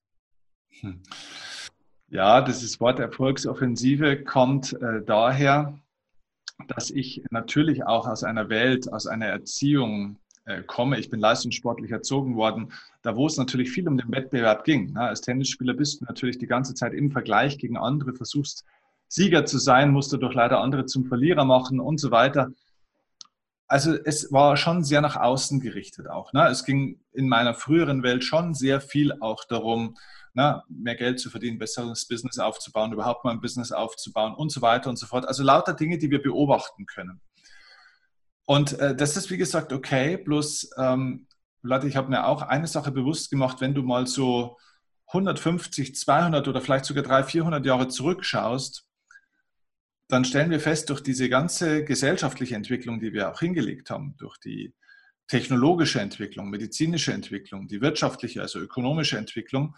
Hm. 0.82 1.04
Ja, 2.10 2.40
das 2.42 2.80
Wort 2.80 3.00
Erfolgsoffensive 3.00 4.24
kommt 4.24 4.74
äh, 4.82 5.02
daher, 5.06 5.78
dass 6.70 6.90
ich 6.90 7.22
natürlich 7.32 7.86
auch 7.86 8.08
aus 8.08 8.24
einer 8.24 8.48
Welt, 8.48 8.92
aus 8.94 9.08
einer 9.08 9.26
Erziehung 9.26 10.18
äh, 10.46 10.64
komme. 10.64 11.00
Ich 11.00 11.10
bin 11.10 11.20
leistungssportlich 11.20 11.92
erzogen 11.92 12.38
worden, 12.38 12.72
da 13.02 13.18
wo 13.18 13.28
es 13.28 13.36
natürlich 13.36 13.72
viel 13.72 13.90
um 13.90 13.98
den 13.98 14.10
Wettbewerb 14.10 14.64
ging. 14.64 14.94
Ne? 14.94 15.02
Als 15.02 15.20
Tennisspieler 15.20 15.74
bist 15.74 16.00
du 16.00 16.06
natürlich 16.06 16.38
die 16.38 16.48
ganze 16.48 16.74
Zeit 16.74 16.94
im 16.94 17.12
Vergleich 17.12 17.58
gegen 17.58 17.76
andere, 17.76 18.14
versuchst 18.14 18.64
Sieger 19.10 19.46
zu 19.46 19.58
sein, 19.58 19.92
musst 19.92 20.14
du 20.14 20.18
doch 20.18 20.34
leider 20.34 20.62
andere 20.62 20.86
zum 20.86 21.06
Verlierer 21.06 21.44
machen 21.44 21.82
und 21.82 22.00
so 22.00 22.12
weiter. 22.12 22.52
Also 23.68 23.94
es 23.94 24.32
war 24.32 24.56
schon 24.56 24.86
sehr 24.86 25.02
nach 25.02 25.18
außen 25.18 25.60
gerichtet 25.60 26.10
auch. 26.10 26.32
Ne? 26.32 26.48
Es 26.48 26.64
ging 26.64 27.02
in 27.12 27.28
meiner 27.28 27.54
früheren 27.54 28.02
Welt 28.02 28.24
schon 28.24 28.54
sehr 28.54 28.80
viel 28.80 29.12
auch 29.20 29.44
darum, 29.44 29.98
ne, 30.38 30.63
mehr 30.70 30.96
Geld 30.96 31.20
zu 31.20 31.32
verdienen, 31.32 31.58
besseres 31.58 32.08
Business 32.08 32.38
aufzubauen, 32.38 32.94
überhaupt 32.94 33.25
mal 33.25 33.32
ein 33.32 33.41
Business 33.41 33.72
aufzubauen 33.72 34.36
und 34.36 34.51
so 34.51 34.62
weiter 34.62 34.89
und 34.89 34.98
so 34.98 35.08
fort. 35.08 35.27
Also 35.27 35.44
lauter 35.44 35.74
Dinge, 35.74 35.98
die 35.98 36.12
wir 36.12 36.22
beobachten 36.22 36.86
können. 36.86 37.20
Und 38.46 38.79
äh, 38.79 38.96
das 38.96 39.17
ist, 39.17 39.32
wie 39.32 39.38
gesagt, 39.38 39.74
okay, 39.74 40.15
bloß, 40.15 40.70
ähm, 40.77 41.27
Leute, 41.63 41.88
ich 41.88 41.98
habe 41.98 42.10
mir 42.10 42.27
auch 42.27 42.44
eine 42.44 42.67
Sache 42.67 42.91
bewusst 42.91 43.32
gemacht, 43.32 43.62
wenn 43.62 43.74
du 43.74 43.82
mal 43.82 44.06
so 44.06 44.58
150, 45.08 45.96
200 45.96 46.48
oder 46.48 46.62
vielleicht 46.62 46.86
sogar 46.86 47.03
300, 47.03 47.32
400 47.32 47.65
Jahre 47.65 47.88
zurückschaust, 47.88 48.86
dann 50.08 50.24
stellen 50.24 50.51
wir 50.51 50.60
fest, 50.60 50.89
durch 50.91 51.01
diese 51.01 51.29
ganze 51.29 51.84
gesellschaftliche 51.84 52.56
Entwicklung, 52.56 53.00
die 53.00 53.12
wir 53.12 53.32
auch 53.32 53.39
hingelegt 53.39 53.89
haben, 53.89 54.15
durch 54.17 54.38
die 54.38 54.74
technologische 55.27 56.00
Entwicklung, 56.00 56.50
medizinische 56.50 57.12
Entwicklung, 57.12 57.67
die 57.67 57.82
wirtschaftliche, 57.82 58.41
also 58.41 58.60
ökonomische 58.60 59.17
Entwicklung, 59.17 59.75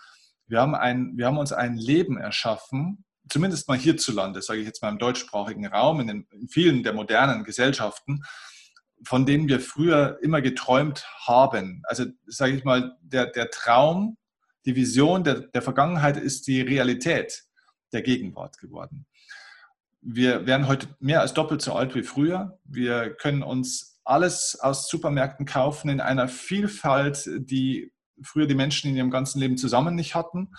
wir 0.49 0.59
haben, 0.59 0.75
ein, 0.75 1.15
wir 1.15 1.27
haben 1.27 1.37
uns 1.37 1.53
ein 1.53 1.77
Leben 1.77 2.17
erschaffen, 2.17 3.05
zumindest 3.29 3.67
mal 3.67 3.77
hierzulande, 3.77 4.41
sage 4.41 4.59
ich 4.59 4.65
jetzt 4.65 4.81
mal 4.81 4.89
im 4.89 4.97
deutschsprachigen 4.97 5.67
Raum, 5.67 5.99
in, 5.99 6.07
den, 6.07 6.27
in 6.31 6.49
vielen 6.49 6.83
der 6.83 6.93
modernen 6.93 7.43
Gesellschaften, 7.43 8.23
von 9.03 9.25
denen 9.25 9.47
wir 9.47 9.59
früher 9.59 10.17
immer 10.21 10.41
geträumt 10.41 11.05
haben. 11.25 11.83
Also 11.85 12.05
sage 12.25 12.53
ich 12.53 12.63
mal, 12.63 12.97
der, 13.01 13.27
der 13.27 13.51
Traum, 13.51 14.17
die 14.65 14.75
Vision 14.75 15.23
der, 15.23 15.41
der 15.41 15.61
Vergangenheit 15.61 16.17
ist 16.17 16.47
die 16.47 16.61
Realität 16.61 17.43
der 17.93 18.01
Gegenwart 18.01 18.57
geworden. 18.57 19.05
Wir 20.01 20.47
werden 20.47 20.67
heute 20.67 20.87
mehr 20.99 21.21
als 21.21 21.33
doppelt 21.33 21.61
so 21.61 21.73
alt 21.73 21.93
wie 21.93 22.03
früher. 22.03 22.59
Wir 22.63 23.13
können 23.13 23.43
uns 23.43 23.99
alles 24.03 24.57
aus 24.59 24.89
Supermärkten 24.89 25.45
kaufen 25.45 25.89
in 25.89 26.01
einer 26.01 26.27
Vielfalt, 26.27 27.29
die 27.37 27.91
früher 28.23 28.47
die 28.47 28.55
Menschen 28.55 28.89
in 28.89 28.95
ihrem 28.95 29.11
ganzen 29.11 29.39
Leben 29.39 29.57
zusammen 29.57 29.95
nicht 29.95 30.15
hatten. 30.15 30.51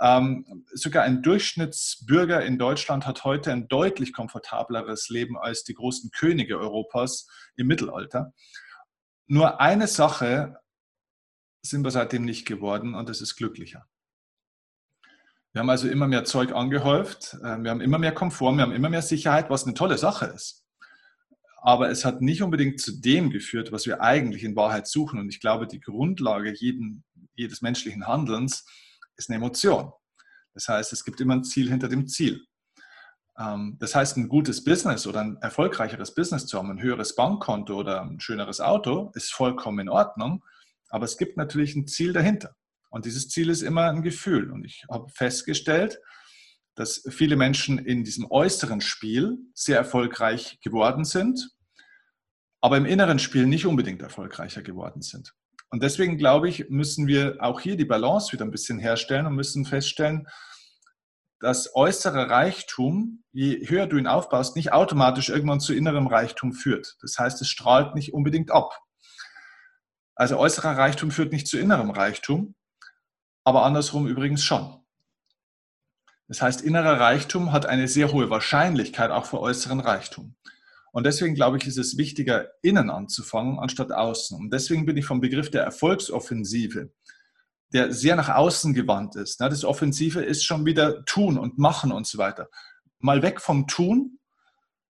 Ähm, 0.00 0.64
sogar 0.72 1.04
ein 1.04 1.22
Durchschnittsbürger 1.22 2.44
in 2.44 2.58
Deutschland 2.58 3.06
hat 3.06 3.24
heute 3.24 3.52
ein 3.52 3.68
deutlich 3.68 4.12
komfortableres 4.12 5.10
Leben 5.10 5.38
als 5.38 5.62
die 5.64 5.74
großen 5.74 6.10
Könige 6.10 6.58
Europas 6.58 7.28
im 7.56 7.66
Mittelalter. 7.66 8.32
Nur 9.26 9.60
eine 9.60 9.86
Sache 9.86 10.56
sind 11.62 11.84
wir 11.84 11.90
seitdem 11.90 12.24
nicht 12.24 12.46
geworden 12.46 12.94
und 12.94 13.08
das 13.08 13.20
ist 13.20 13.36
glücklicher. 13.36 13.86
Wir 15.52 15.60
haben 15.60 15.70
also 15.70 15.88
immer 15.88 16.06
mehr 16.06 16.24
Zeug 16.24 16.52
angehäuft, 16.52 17.34
äh, 17.42 17.58
wir 17.58 17.70
haben 17.70 17.80
immer 17.80 17.98
mehr 17.98 18.14
Komfort, 18.14 18.54
wir 18.54 18.62
haben 18.62 18.72
immer 18.72 18.88
mehr 18.88 19.02
Sicherheit, 19.02 19.50
was 19.50 19.64
eine 19.64 19.74
tolle 19.74 19.98
Sache 19.98 20.26
ist 20.26 20.59
aber 21.62 21.90
es 21.90 22.04
hat 22.04 22.22
nicht 22.22 22.42
unbedingt 22.42 22.80
zu 22.80 23.00
dem 23.00 23.30
geführt, 23.30 23.72
was 23.72 23.86
wir 23.86 24.00
eigentlich 24.00 24.44
in 24.44 24.56
Wahrheit 24.56 24.86
suchen. 24.86 25.18
Und 25.18 25.28
ich 25.28 25.40
glaube, 25.40 25.66
die 25.66 25.80
Grundlage 25.80 26.52
jeden, 26.54 27.04
jedes 27.34 27.60
menschlichen 27.60 28.06
Handelns 28.06 28.64
ist 29.16 29.28
eine 29.28 29.36
Emotion. 29.36 29.92
Das 30.54 30.68
heißt, 30.68 30.92
es 30.92 31.04
gibt 31.04 31.20
immer 31.20 31.34
ein 31.34 31.44
Ziel 31.44 31.68
hinter 31.68 31.88
dem 31.88 32.06
Ziel. 32.06 32.44
Ähm, 33.38 33.76
das 33.78 33.94
heißt, 33.94 34.16
ein 34.16 34.28
gutes 34.28 34.64
Business 34.64 35.06
oder 35.06 35.20
ein 35.20 35.36
erfolgreicheres 35.40 36.14
Business 36.14 36.46
zu 36.46 36.58
haben, 36.58 36.70
ein 36.70 36.82
höheres 36.82 37.14
Bankkonto 37.14 37.76
oder 37.76 38.02
ein 38.02 38.20
schöneres 38.20 38.60
Auto, 38.60 39.10
ist 39.14 39.32
vollkommen 39.32 39.80
in 39.80 39.88
Ordnung. 39.88 40.44
Aber 40.88 41.04
es 41.04 41.16
gibt 41.16 41.36
natürlich 41.36 41.76
ein 41.76 41.86
Ziel 41.86 42.12
dahinter. 42.12 42.54
Und 42.90 43.04
dieses 43.04 43.28
Ziel 43.28 43.50
ist 43.50 43.62
immer 43.62 43.84
ein 43.90 44.02
Gefühl. 44.02 44.50
Und 44.50 44.64
ich 44.64 44.84
habe 44.90 45.08
festgestellt, 45.10 46.00
dass 46.80 47.04
viele 47.10 47.36
Menschen 47.36 47.78
in 47.78 48.04
diesem 48.04 48.30
äußeren 48.30 48.80
Spiel 48.80 49.36
sehr 49.52 49.76
erfolgreich 49.76 50.58
geworden 50.62 51.04
sind, 51.04 51.50
aber 52.62 52.78
im 52.78 52.86
inneren 52.86 53.18
Spiel 53.18 53.46
nicht 53.46 53.66
unbedingt 53.66 54.00
erfolgreicher 54.00 54.62
geworden 54.62 55.02
sind. 55.02 55.34
Und 55.68 55.82
deswegen 55.82 56.16
glaube 56.16 56.48
ich, 56.48 56.70
müssen 56.70 57.06
wir 57.06 57.36
auch 57.40 57.60
hier 57.60 57.76
die 57.76 57.84
Balance 57.84 58.32
wieder 58.32 58.46
ein 58.46 58.50
bisschen 58.50 58.78
herstellen 58.78 59.26
und 59.26 59.34
müssen 59.34 59.66
feststellen, 59.66 60.26
dass 61.38 61.74
äußere 61.74 62.30
Reichtum, 62.30 63.24
je 63.30 63.68
höher 63.68 63.86
du 63.86 63.98
ihn 63.98 64.06
aufbaust, 64.06 64.56
nicht 64.56 64.72
automatisch 64.72 65.28
irgendwann 65.28 65.60
zu 65.60 65.74
innerem 65.74 66.06
Reichtum 66.06 66.54
führt. 66.54 66.96
Das 67.02 67.18
heißt, 67.18 67.42
es 67.42 67.48
strahlt 67.50 67.94
nicht 67.94 68.14
unbedingt 68.14 68.50
ab. 68.50 68.80
Also 70.14 70.38
äußerer 70.38 70.78
Reichtum 70.78 71.10
führt 71.10 71.30
nicht 71.30 71.46
zu 71.46 71.58
innerem 71.58 71.90
Reichtum, 71.90 72.54
aber 73.44 73.64
andersrum 73.64 74.06
übrigens 74.06 74.42
schon. 74.42 74.79
Das 76.30 76.40
heißt, 76.40 76.62
innerer 76.62 77.00
Reichtum 77.00 77.50
hat 77.50 77.66
eine 77.66 77.88
sehr 77.88 78.12
hohe 78.12 78.30
Wahrscheinlichkeit 78.30 79.10
auch 79.10 79.26
für 79.26 79.40
äußeren 79.40 79.80
Reichtum. 79.80 80.36
Und 80.92 81.04
deswegen 81.04 81.34
glaube 81.34 81.56
ich, 81.56 81.66
ist 81.66 81.76
es 81.76 81.98
wichtiger, 81.98 82.46
innen 82.62 82.88
anzufangen, 82.88 83.58
anstatt 83.58 83.90
außen. 83.90 84.38
Und 84.38 84.52
deswegen 84.52 84.86
bin 84.86 84.96
ich 84.96 85.06
vom 85.06 85.20
Begriff 85.20 85.50
der 85.50 85.64
Erfolgsoffensive, 85.64 86.92
der 87.72 87.92
sehr 87.92 88.14
nach 88.14 88.28
außen 88.28 88.74
gewandt 88.74 89.16
ist. 89.16 89.40
Das 89.40 89.64
Offensive 89.64 90.22
ist 90.22 90.44
schon 90.44 90.64
wieder 90.64 91.04
tun 91.04 91.36
und 91.36 91.58
machen 91.58 91.90
und 91.90 92.06
so 92.06 92.16
weiter. 92.18 92.48
Mal 93.00 93.22
weg 93.22 93.40
vom 93.40 93.66
Tun, 93.66 94.20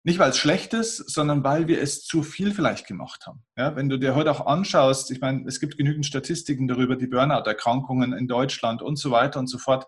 nicht 0.04 0.20
weil 0.20 0.32
es 0.32 0.38
schlecht 0.38 0.74
ist, 0.74 0.98
sondern 1.10 1.46
weil 1.46 1.70
wir 1.70 1.82
es 1.82 2.04
zu 2.04 2.22
viel 2.22 2.54
vielleicht 2.54 2.86
gemacht 2.86 3.28
haben. 3.28 3.46
Ja, 3.56 3.78
wenn 3.78 3.88
du 3.88 3.98
dir 3.98 4.14
heute 4.14 4.32
auch 4.32 4.46
anschaust, 4.46 5.10
ich 5.10 5.22
meine, 5.22 5.48
es 5.48 5.62
gibt 5.62 5.78
genügend 5.78 6.06
Statistiken 6.06 6.68
darüber, 6.68 6.98
die 6.98 7.08
Burnout-Erkrankungen 7.08 8.12
in 8.12 8.28
Deutschland 8.28 8.82
und 8.82 8.98
so 8.98 9.12
weiter 9.12 9.40
und 9.40 9.48
so 9.48 9.58
fort 9.58 9.86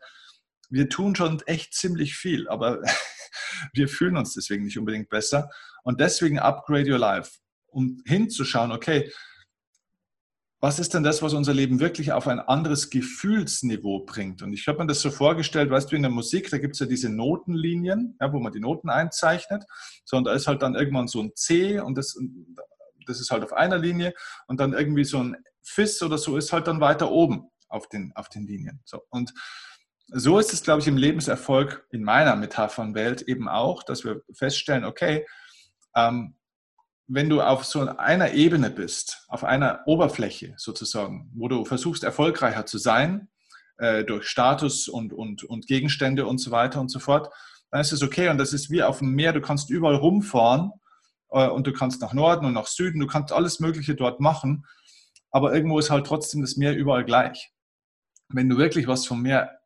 wir 0.72 0.90
tun 0.90 1.16
schon 1.16 1.42
echt 1.46 1.74
ziemlich 1.74 2.16
viel, 2.16 2.48
aber 2.48 2.82
wir 3.74 3.88
fühlen 3.88 4.18
uns 4.18 4.34
deswegen 4.34 4.64
nicht 4.64 4.80
unbedingt 4.80 5.10
besser. 5.10 5.50
Und 5.84 6.00
deswegen 6.00 6.40
upgrade 6.40 6.92
your 6.92 6.98
life, 6.98 7.32
um 7.68 8.02
hinzuschauen, 8.06 8.72
okay, 8.72 9.12
was 10.64 10.78
ist 10.78 10.94
denn 10.94 11.02
das, 11.02 11.24
was 11.24 11.34
unser 11.34 11.56
Leben 11.56 11.80
wirklich 11.80 12.12
auf 12.12 12.28
ein 12.28 12.40
anderes 12.40 12.92
Gefühlsniveau 12.92 14.06
bringt? 14.06 14.44
Und 14.44 14.54
ich 14.54 14.68
habe 14.68 14.78
mir 14.78 14.86
das 14.86 15.02
so 15.02 15.10
vorgestellt, 15.10 15.72
weißt 15.72 15.92
du, 15.92 15.96
in 15.96 16.04
der 16.04 16.12
Musik, 16.12 16.52
da 16.52 16.60
gibt 16.60 16.76
es 16.76 16.80
ja 16.80 16.86
diese 16.86 17.10
Notenlinien, 17.10 18.16
ja, 18.22 18.32
wo 18.32 18.40
man 18.40 18.54
die 18.54 18.60
Noten 18.60 18.90
einzeichnet. 18.90 19.64
So, 20.06 20.18
und 20.18 20.26
da 20.26 20.34
ist 20.34 20.46
halt 20.46 20.62
dann 20.62 20.76
irgendwann 20.76 21.08
so 21.08 21.20
ein 21.20 21.32
C 21.36 21.80
und 21.80 21.98
das, 21.98 22.16
das 23.08 23.20
ist 23.20 23.32
halt 23.32 23.44
auf 23.44 23.54
einer 23.54 23.80
Linie 23.80 24.14
und 24.48 24.60
dann 24.60 24.74
irgendwie 24.74 25.04
so 25.04 25.18
ein 25.18 25.36
Fis 25.64 26.02
oder 26.04 26.20
so 26.20 26.38
ist 26.38 26.54
halt 26.54 26.68
dann 26.68 26.80
weiter 26.80 27.10
oben 27.10 27.50
auf 27.68 27.90
den, 27.90 28.12
auf 28.14 28.30
den 28.30 28.46
Linien. 28.46 28.82
So, 28.86 29.02
und 29.10 29.34
so 30.14 30.40
ist 30.40 30.52
es, 30.52 30.62
glaube 30.62 30.82
ich, 30.82 30.88
im 30.88 30.98
Lebenserfolg 30.98 31.88
in 31.90 32.04
meiner 32.04 32.36
Metaphernwelt 32.36 33.22
eben 33.24 33.48
auch, 33.48 33.82
dass 33.84 34.04
wir 34.04 34.22
feststellen, 34.34 34.84
okay, 34.84 35.26
ähm, 35.96 36.36
wenn 37.08 37.30
du 37.30 37.42
auf 37.42 37.66
so 37.66 37.82
einer 37.82 38.34
Ebene 38.34 38.70
bist, 38.70 39.26
auf 39.28 39.44
einer 39.44 39.82
Oberfläche 39.86 40.54
sozusagen, 40.58 41.32
wo 41.34 41.48
du 41.48 41.66
versuchst, 41.66 42.04
erfolgreicher 42.04 42.66
zu 42.66 42.78
sein, 42.78 43.30
äh, 43.78 44.04
durch 44.04 44.28
Status 44.28 44.88
und, 44.88 45.14
und, 45.14 45.44
und 45.44 45.68
Gegenstände 45.68 46.26
und 46.26 46.40
so 46.40 46.52
weiter 46.52 46.80
und 46.80 46.90
so 46.90 47.00
fort, 47.00 47.34
dann 47.70 47.82
ist 47.82 47.94
es 47.94 48.04
okay. 48.04 48.30
Und 48.30 48.38
das 48.38 48.54
ist 48.54 48.70
wie 48.70 48.84
auf 48.84 49.00
dem 49.00 49.14
Meer, 49.14 49.34
du 49.34 49.42
kannst 49.42 49.70
überall 49.70 49.96
rumfahren 49.96 50.72
äh, 51.32 51.48
und 51.48 51.68
du 51.68 51.74
kannst 51.74 52.02
nach 52.02 52.14
Norden 52.14 52.46
und 52.46 52.54
nach 52.54 52.68
Süden, 52.68 53.00
du 53.00 53.08
kannst 53.08 53.34
alles 53.34 53.60
Mögliche 53.60 53.96
dort 53.96 54.20
machen, 54.20 54.66
aber 55.32 55.54
irgendwo 55.54 55.80
ist 55.80 55.90
halt 55.90 56.06
trotzdem 56.06 56.42
das 56.42 56.58
Meer 56.58 56.76
überall 56.76 57.06
gleich. 57.06 57.52
Wenn 58.28 58.50
du 58.50 58.58
wirklich 58.58 58.88
was 58.88 59.06
vom 59.06 59.22
Meer 59.22 59.61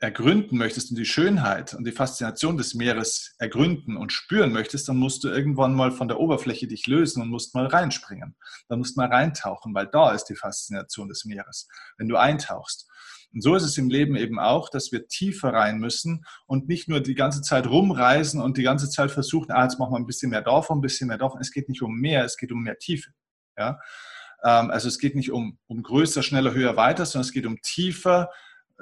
ergründen 0.00 0.58
möchtest 0.58 0.90
und 0.90 0.98
die 0.98 1.06
Schönheit 1.06 1.72
und 1.74 1.86
die 1.86 1.92
Faszination 1.92 2.56
des 2.56 2.74
Meeres 2.74 3.34
ergründen 3.38 3.96
und 3.96 4.12
spüren 4.12 4.52
möchtest, 4.52 4.88
dann 4.88 4.98
musst 4.98 5.24
du 5.24 5.28
irgendwann 5.28 5.74
mal 5.74 5.90
von 5.90 6.08
der 6.08 6.20
Oberfläche 6.20 6.66
dich 6.66 6.86
lösen 6.86 7.22
und 7.22 7.30
musst 7.30 7.54
mal 7.54 7.66
reinspringen. 7.66 8.36
Dann 8.68 8.78
musst 8.78 8.96
du 8.96 9.00
mal 9.00 9.08
reintauchen, 9.08 9.74
weil 9.74 9.86
da 9.86 10.12
ist 10.12 10.24
die 10.24 10.36
Faszination 10.36 11.08
des 11.08 11.24
Meeres, 11.24 11.68
wenn 11.96 12.08
du 12.08 12.16
eintauchst. 12.16 12.90
Und 13.32 13.42
so 13.42 13.54
ist 13.54 13.64
es 13.64 13.78
im 13.78 13.88
Leben 13.88 14.16
eben 14.16 14.38
auch, 14.38 14.68
dass 14.68 14.92
wir 14.92 15.08
tiefer 15.08 15.52
rein 15.52 15.78
müssen 15.78 16.24
und 16.46 16.68
nicht 16.68 16.88
nur 16.88 17.00
die 17.00 17.14
ganze 17.14 17.42
Zeit 17.42 17.66
rumreisen 17.66 18.40
und 18.40 18.56
die 18.56 18.62
ganze 18.62 18.90
Zeit 18.90 19.10
versuchen, 19.10 19.50
ah, 19.50 19.64
jetzt 19.64 19.78
machen 19.78 19.92
wir 19.92 19.98
ein 19.98 20.06
bisschen 20.06 20.30
mehr 20.30 20.42
davon, 20.42 20.78
ein 20.78 20.82
bisschen 20.82 21.08
mehr 21.08 21.18
davon. 21.18 21.40
Es 21.40 21.52
geht 21.52 21.68
nicht 21.68 21.82
um 21.82 21.94
mehr, 21.94 22.24
es 22.24 22.36
geht 22.36 22.52
um 22.52 22.62
mehr 22.62 22.78
Tiefe. 22.78 23.10
Ja? 23.58 23.78
Ähm, 24.44 24.70
also 24.70 24.88
es 24.88 24.98
geht 24.98 25.14
nicht 25.14 25.32
um, 25.32 25.58
um 25.66 25.82
größer, 25.82 26.22
schneller, 26.22 26.52
höher, 26.52 26.76
weiter, 26.76 27.06
sondern 27.06 27.26
es 27.26 27.32
geht 27.32 27.46
um 27.46 27.60
tiefer, 27.62 28.30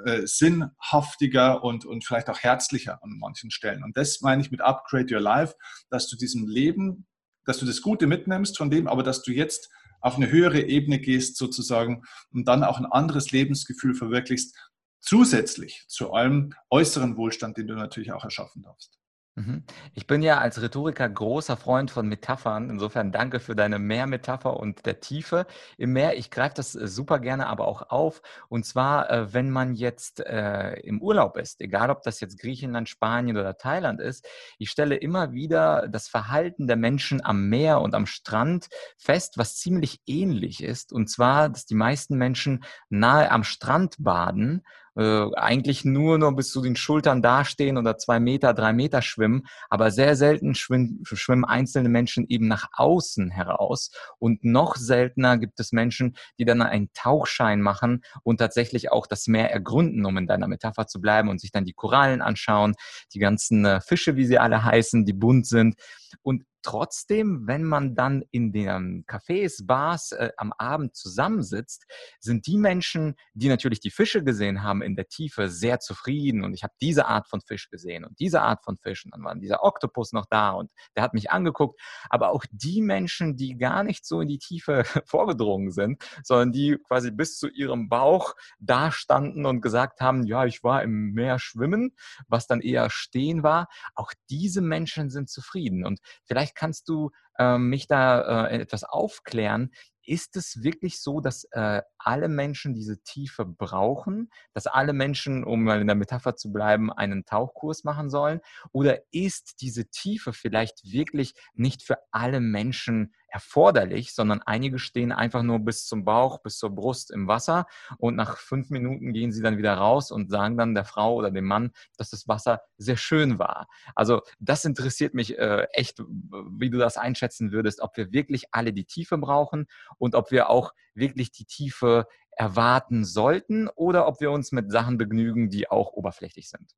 äh, 0.03 0.25
sinnhaftiger 0.25 1.63
und, 1.63 1.85
und 1.85 2.03
vielleicht 2.03 2.29
auch 2.29 2.39
herzlicher 2.39 3.01
an 3.03 3.17
manchen 3.19 3.51
Stellen. 3.51 3.83
Und 3.83 3.95
das 3.97 4.21
meine 4.21 4.41
ich 4.41 4.51
mit 4.51 4.61
Upgrade 4.61 5.13
Your 5.13 5.21
Life, 5.21 5.55
dass 5.89 6.07
du 6.07 6.17
diesem 6.17 6.47
Leben, 6.47 7.05
dass 7.45 7.59
du 7.59 7.65
das 7.65 7.81
Gute 7.81 8.07
mitnimmst 8.07 8.57
von 8.57 8.69
dem, 8.69 8.87
aber 8.87 9.03
dass 9.03 9.21
du 9.21 9.31
jetzt 9.31 9.69
auf 10.01 10.17
eine 10.17 10.29
höhere 10.29 10.61
Ebene 10.61 10.99
gehst 10.99 11.37
sozusagen 11.37 12.03
und 12.31 12.47
dann 12.47 12.63
auch 12.63 12.77
ein 12.77 12.85
anderes 12.85 13.31
Lebensgefühl 13.31 13.95
verwirklichst, 13.95 14.55
zusätzlich 14.99 15.85
zu 15.87 16.13
allem 16.13 16.53
äußeren 16.69 17.15
Wohlstand, 17.15 17.57
den 17.57 17.67
du 17.67 17.75
natürlich 17.75 18.11
auch 18.11 18.23
erschaffen 18.23 18.63
darfst. 18.63 18.99
Mhm. 19.37 19.63
Ich 19.93 20.07
bin 20.07 20.21
ja 20.21 20.37
als 20.37 20.61
Rhetoriker 20.61 21.09
großer 21.09 21.57
Freund 21.57 21.91
von 21.91 22.07
Metaphern. 22.07 22.69
Insofern 22.69 23.11
danke 23.11 23.41
für 23.41 23.53
deine 23.53 23.79
Mehrmetapher 23.79 24.57
und 24.57 24.85
der 24.85 25.01
Tiefe 25.01 25.45
im 25.77 25.91
Meer. 25.91 26.17
Ich 26.17 26.31
greife 26.31 26.55
das 26.55 26.73
äh, 26.73 26.87
super 26.87 27.19
gerne 27.19 27.47
aber 27.47 27.67
auch 27.67 27.89
auf. 27.89 28.21
Und 28.47 28.65
zwar, 28.65 29.09
äh, 29.11 29.33
wenn 29.33 29.49
man 29.49 29.73
jetzt 29.75 30.21
äh, 30.21 30.75
im 30.79 31.01
Urlaub 31.01 31.35
ist, 31.35 31.59
egal 31.59 31.89
ob 31.89 32.01
das 32.03 32.21
jetzt 32.21 32.39
Griechenland, 32.39 32.87
Spanien 32.87 33.35
oder 33.35 33.57
Thailand 33.57 33.99
ist, 33.99 34.25
ich 34.57 34.69
stelle 34.69 34.95
immer 34.95 35.33
wieder 35.33 35.89
das 35.89 36.07
Verhalten 36.07 36.67
der 36.67 36.77
Menschen 36.77 37.23
am 37.23 37.49
Meer 37.49 37.81
und 37.81 37.93
am 37.93 38.05
Strand 38.05 38.69
fest, 38.97 39.37
was 39.37 39.57
ziemlich 39.57 39.99
ähnlich 40.05 40.63
ist. 40.63 40.93
Und 40.93 41.09
zwar, 41.09 41.49
dass 41.49 41.65
die 41.65 41.75
meisten 41.75 42.17
Menschen 42.17 42.63
nahe 42.87 43.29
am 43.31 43.43
Strand 43.43 43.95
baden 43.99 44.63
äh, 44.95 45.27
eigentlich 45.35 45.85
nur 45.85 46.17
noch 46.17 46.31
bis 46.31 46.51
zu 46.51 46.61
den 46.61 46.75
Schultern 46.75 47.21
dastehen 47.21 47.77
oder 47.77 47.97
zwei 47.97 48.19
Meter, 48.19 48.53
drei 48.53 48.73
Meter 48.73 49.01
schwimmen, 49.01 49.43
aber 49.69 49.91
sehr 49.91 50.15
selten 50.15 50.55
schwimmen, 50.55 51.03
schwimmen 51.03 51.45
einzelne 51.45 51.89
Menschen 51.89 52.25
eben 52.27 52.47
nach 52.47 52.69
außen 52.73 53.29
heraus. 53.29 53.91
Und 54.19 54.43
noch 54.43 54.75
seltener 54.75 55.37
gibt 55.37 55.59
es 55.59 55.71
Menschen, 55.71 56.15
die 56.39 56.45
dann 56.45 56.61
einen 56.61 56.89
Tauchschein 56.93 57.61
machen 57.61 58.03
und 58.23 58.37
tatsächlich 58.37 58.91
auch 58.91 59.07
das 59.07 59.27
Meer 59.27 59.51
ergründen, 59.51 60.05
um 60.05 60.17
in 60.17 60.27
deiner 60.27 60.47
Metapher 60.47 60.87
zu 60.87 61.01
bleiben 61.01 61.29
und 61.29 61.39
sich 61.41 61.51
dann 61.51 61.65
die 61.65 61.73
Korallen 61.73 62.21
anschauen, 62.21 62.75
die 63.13 63.19
ganzen 63.19 63.65
äh, 63.65 63.81
Fische, 63.81 64.15
wie 64.15 64.25
sie 64.25 64.37
alle 64.37 64.63
heißen, 64.63 65.05
die 65.05 65.13
bunt 65.13 65.47
sind 65.47 65.75
und 66.21 66.45
Trotzdem, 66.65 67.45
wenn 67.45 67.63
man 67.63 67.93
dann 67.93 68.23
in 68.31 68.51
den 68.51 69.05
Cafés, 69.05 69.67
Bars 69.67 70.13
äh, 70.13 70.31
am 70.35 70.51
Abend 70.51 70.95
zusammensitzt, 70.95 71.85
sind 72.19 72.47
die 72.47 72.57
Menschen, 72.57 73.13
die 73.35 73.49
natürlich 73.49 73.81
die 73.81 73.91
Fische 73.91 74.23
gesehen 74.23 74.63
haben 74.63 74.81
in 74.81 74.95
der 74.95 75.07
Tiefe, 75.07 75.47
sehr 75.47 75.79
zufrieden. 75.79 76.43
Und 76.43 76.55
ich 76.55 76.63
habe 76.63 76.73
diese 76.81 77.05
Art 77.05 77.27
von 77.27 77.41
Fisch 77.41 77.69
gesehen 77.69 78.03
und 78.03 78.19
diese 78.19 78.41
Art 78.41 78.63
von 78.63 78.79
Fisch. 78.79 79.05
Und 79.05 79.13
dann 79.13 79.23
war 79.23 79.35
dieser 79.35 79.63
Oktopus 79.63 80.11
noch 80.11 80.25
da 80.25 80.53
und 80.53 80.71
der 80.95 81.03
hat 81.03 81.13
mich 81.13 81.29
angeguckt. 81.29 81.79
Aber 82.09 82.31
auch 82.31 82.43
die 82.49 82.81
Menschen, 82.81 83.35
die 83.37 83.57
gar 83.57 83.83
nicht 83.83 84.03
so 84.03 84.19
in 84.21 84.27
die 84.27 84.39
Tiefe 84.39 84.85
vorgedrungen 85.05 85.69
sind, 85.69 86.03
sondern 86.23 86.51
die 86.51 86.79
quasi 86.87 87.11
bis 87.11 87.37
zu 87.37 87.47
ihrem 87.47 87.89
Bauch 87.89 88.33
da 88.57 88.91
standen 88.91 89.45
und 89.45 89.61
gesagt 89.61 90.01
haben, 90.01 90.25
ja, 90.25 90.45
ich 90.45 90.63
war 90.63 90.81
im 90.81 91.11
Meer 91.11 91.37
schwimmen, 91.37 91.95
was 92.27 92.47
dann 92.47 92.61
eher 92.61 92.89
stehen 92.89 93.43
war. 93.43 93.67
Auch 93.93 94.13
diese 94.31 94.61
Menschen 94.61 95.11
sind 95.11 95.29
zufrieden. 95.29 95.85
Und 95.85 95.99
vielleicht 96.25 96.55
kannst 96.55 96.89
du 96.89 97.11
äh, 97.37 97.57
mich 97.57 97.87
da 97.87 98.47
äh, 98.47 98.61
etwas 98.61 98.83
aufklären. 98.83 99.71
Ist 100.07 100.35
es 100.35 100.61
wirklich 100.61 101.01
so, 101.01 101.19
dass 101.19 101.45
äh, 101.51 101.81
alle 101.97 102.27
Menschen 102.27 102.75
diese 102.75 103.01
Tiefe 103.01 103.43
brauchen, 103.43 104.29
dass 104.53 104.67
alle 104.67 104.93
Menschen, 104.93 105.43
um 105.43 105.63
mal 105.63 105.81
in 105.81 105.87
der 105.87 105.95
Metapher 105.95 106.35
zu 106.35 106.51
bleiben, 106.51 106.93
einen 106.93 107.25
Tauchkurs 107.25 107.83
machen 107.83 108.09
sollen? 108.11 108.39
Oder 108.71 108.99
ist 109.11 109.61
diese 109.61 109.89
Tiefe 109.89 110.31
vielleicht 110.31 110.91
wirklich 110.91 111.33
nicht 111.55 111.81
für 111.81 111.97
alle 112.11 112.39
Menschen 112.39 113.13
erforderlich, 113.35 114.13
sondern 114.13 114.41
einige 114.43 114.79
stehen 114.79 115.11
einfach 115.11 115.43
nur 115.43 115.59
bis 115.59 115.85
zum 115.85 116.05
Bauch, 116.05 116.39
bis 116.41 116.57
zur 116.57 116.73
Brust 116.73 117.11
im 117.11 117.27
Wasser 117.27 117.67
und 117.97 118.15
nach 118.15 118.37
fünf 118.37 118.69
Minuten 118.69 119.11
gehen 119.11 119.33
sie 119.33 119.41
dann 119.41 119.57
wieder 119.57 119.73
raus 119.73 120.09
und 120.09 120.29
sagen 120.29 120.57
dann 120.57 120.73
der 120.73 120.85
Frau 120.85 121.15
oder 121.15 121.31
dem 121.31 121.43
Mann, 121.43 121.71
dass 121.97 122.11
das 122.11 122.29
Wasser 122.29 122.61
sehr 122.77 122.95
schön 122.95 123.37
war. 123.37 123.67
Also 123.93 124.21
das 124.39 124.63
interessiert 124.63 125.13
mich 125.13 125.37
äh, 125.37 125.67
echt, 125.73 125.99
wie 125.99 126.69
du 126.69 126.77
das 126.77 126.95
einschätzen 126.95 127.51
würdest, 127.51 127.81
ob 127.81 127.97
wir 127.97 128.13
wirklich 128.13 128.45
alle 128.51 128.71
die 128.71 128.85
Tiefe 128.85 129.17
brauchen 129.17 129.67
und 129.97 130.15
ob 130.15 130.31
wir 130.31 130.49
auch 130.49 130.73
wirklich 130.93 131.33
die 131.33 131.45
Tiefe 131.45 132.07
erwarten 132.31 133.03
sollten 133.03 133.67
oder 133.67 134.07
ob 134.07 134.21
wir 134.21 134.31
uns 134.31 134.53
mit 134.53 134.71
Sachen 134.71 134.97
begnügen, 134.97 135.49
die 135.49 135.69
auch 135.69 135.91
oberflächlich 135.91 136.49
sind. 136.49 136.71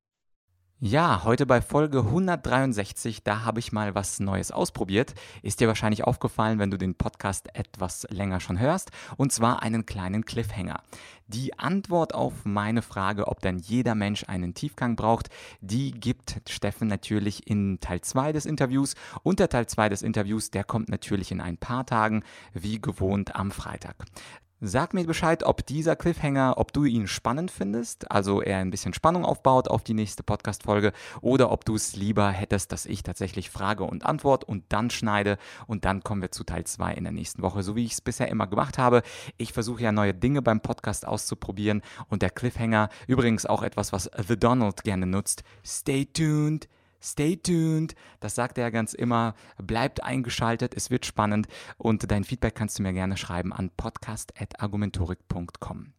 Ja, 0.80 1.24
heute 1.24 1.44
bei 1.44 1.60
Folge 1.60 1.98
163, 1.98 3.24
da 3.24 3.44
habe 3.44 3.58
ich 3.58 3.72
mal 3.72 3.96
was 3.96 4.20
Neues 4.20 4.52
ausprobiert. 4.52 5.12
Ist 5.42 5.58
dir 5.58 5.66
wahrscheinlich 5.66 6.04
aufgefallen, 6.04 6.60
wenn 6.60 6.70
du 6.70 6.78
den 6.78 6.94
Podcast 6.94 7.52
etwas 7.52 8.06
länger 8.10 8.38
schon 8.38 8.60
hörst, 8.60 8.92
und 9.16 9.32
zwar 9.32 9.60
einen 9.64 9.86
kleinen 9.86 10.24
Cliffhanger. 10.24 10.80
Die 11.26 11.58
Antwort 11.58 12.14
auf 12.14 12.44
meine 12.44 12.82
Frage, 12.82 13.26
ob 13.26 13.40
denn 13.40 13.58
jeder 13.58 13.96
Mensch 13.96 14.28
einen 14.28 14.54
Tiefgang 14.54 14.94
braucht, 14.94 15.30
die 15.60 15.90
gibt 15.90 16.40
Steffen 16.48 16.86
natürlich 16.86 17.48
in 17.48 17.80
Teil 17.80 18.00
2 18.00 18.30
des 18.30 18.46
Interviews. 18.46 18.94
Und 19.24 19.40
der 19.40 19.48
Teil 19.48 19.66
2 19.66 19.88
des 19.88 20.02
Interviews, 20.02 20.52
der 20.52 20.62
kommt 20.62 20.90
natürlich 20.90 21.32
in 21.32 21.40
ein 21.40 21.56
paar 21.56 21.86
Tagen, 21.86 22.22
wie 22.54 22.80
gewohnt 22.80 23.34
am 23.34 23.50
Freitag. 23.50 23.96
Sag 24.60 24.92
mir 24.92 25.06
Bescheid, 25.06 25.44
ob 25.44 25.64
dieser 25.66 25.94
Cliffhanger, 25.94 26.54
ob 26.56 26.72
du 26.72 26.84
ihn 26.84 27.06
spannend 27.06 27.52
findest, 27.52 28.10
also 28.10 28.42
er 28.42 28.58
ein 28.58 28.72
bisschen 28.72 28.92
Spannung 28.92 29.24
aufbaut 29.24 29.68
auf 29.68 29.84
die 29.84 29.94
nächste 29.94 30.24
Podcast-Folge, 30.24 30.92
oder 31.20 31.52
ob 31.52 31.64
du 31.64 31.76
es 31.76 31.94
lieber 31.94 32.28
hättest, 32.30 32.72
dass 32.72 32.84
ich 32.84 33.04
tatsächlich 33.04 33.50
Frage 33.50 33.84
und 33.84 34.04
Antwort 34.04 34.42
und 34.42 34.64
dann 34.70 34.90
schneide 34.90 35.38
und 35.68 35.84
dann 35.84 36.02
kommen 36.02 36.22
wir 36.22 36.32
zu 36.32 36.42
Teil 36.42 36.64
2 36.64 36.94
in 36.94 37.04
der 37.04 37.12
nächsten 37.12 37.40
Woche, 37.42 37.62
so 37.62 37.76
wie 37.76 37.84
ich 37.84 37.92
es 37.92 38.00
bisher 38.00 38.26
immer 38.26 38.48
gemacht 38.48 38.78
habe. 38.78 39.02
Ich 39.36 39.52
versuche 39.52 39.84
ja 39.84 39.92
neue 39.92 40.12
Dinge 40.12 40.42
beim 40.42 40.60
Podcast 40.60 41.06
auszuprobieren 41.06 41.80
und 42.08 42.22
der 42.22 42.30
Cliffhanger, 42.30 42.88
übrigens 43.06 43.46
auch 43.46 43.62
etwas, 43.62 43.92
was 43.92 44.10
The 44.26 44.36
Donald 44.36 44.82
gerne 44.82 45.06
nutzt. 45.06 45.44
Stay 45.64 46.04
tuned 46.04 46.68
Stay 47.02 47.36
tuned. 47.36 47.94
Das 48.20 48.34
sagt 48.34 48.58
er 48.58 48.70
ganz 48.70 48.94
immer. 48.94 49.34
Bleibt 49.62 50.02
eingeschaltet. 50.02 50.74
Es 50.74 50.90
wird 50.90 51.06
spannend. 51.06 51.46
Und 51.76 52.10
dein 52.10 52.24
Feedback 52.24 52.54
kannst 52.54 52.78
du 52.78 52.82
mir 52.82 52.92
gerne 52.92 53.16
schreiben 53.16 53.52
an 53.52 53.70
podcast.argumentorik.com. 53.76 55.92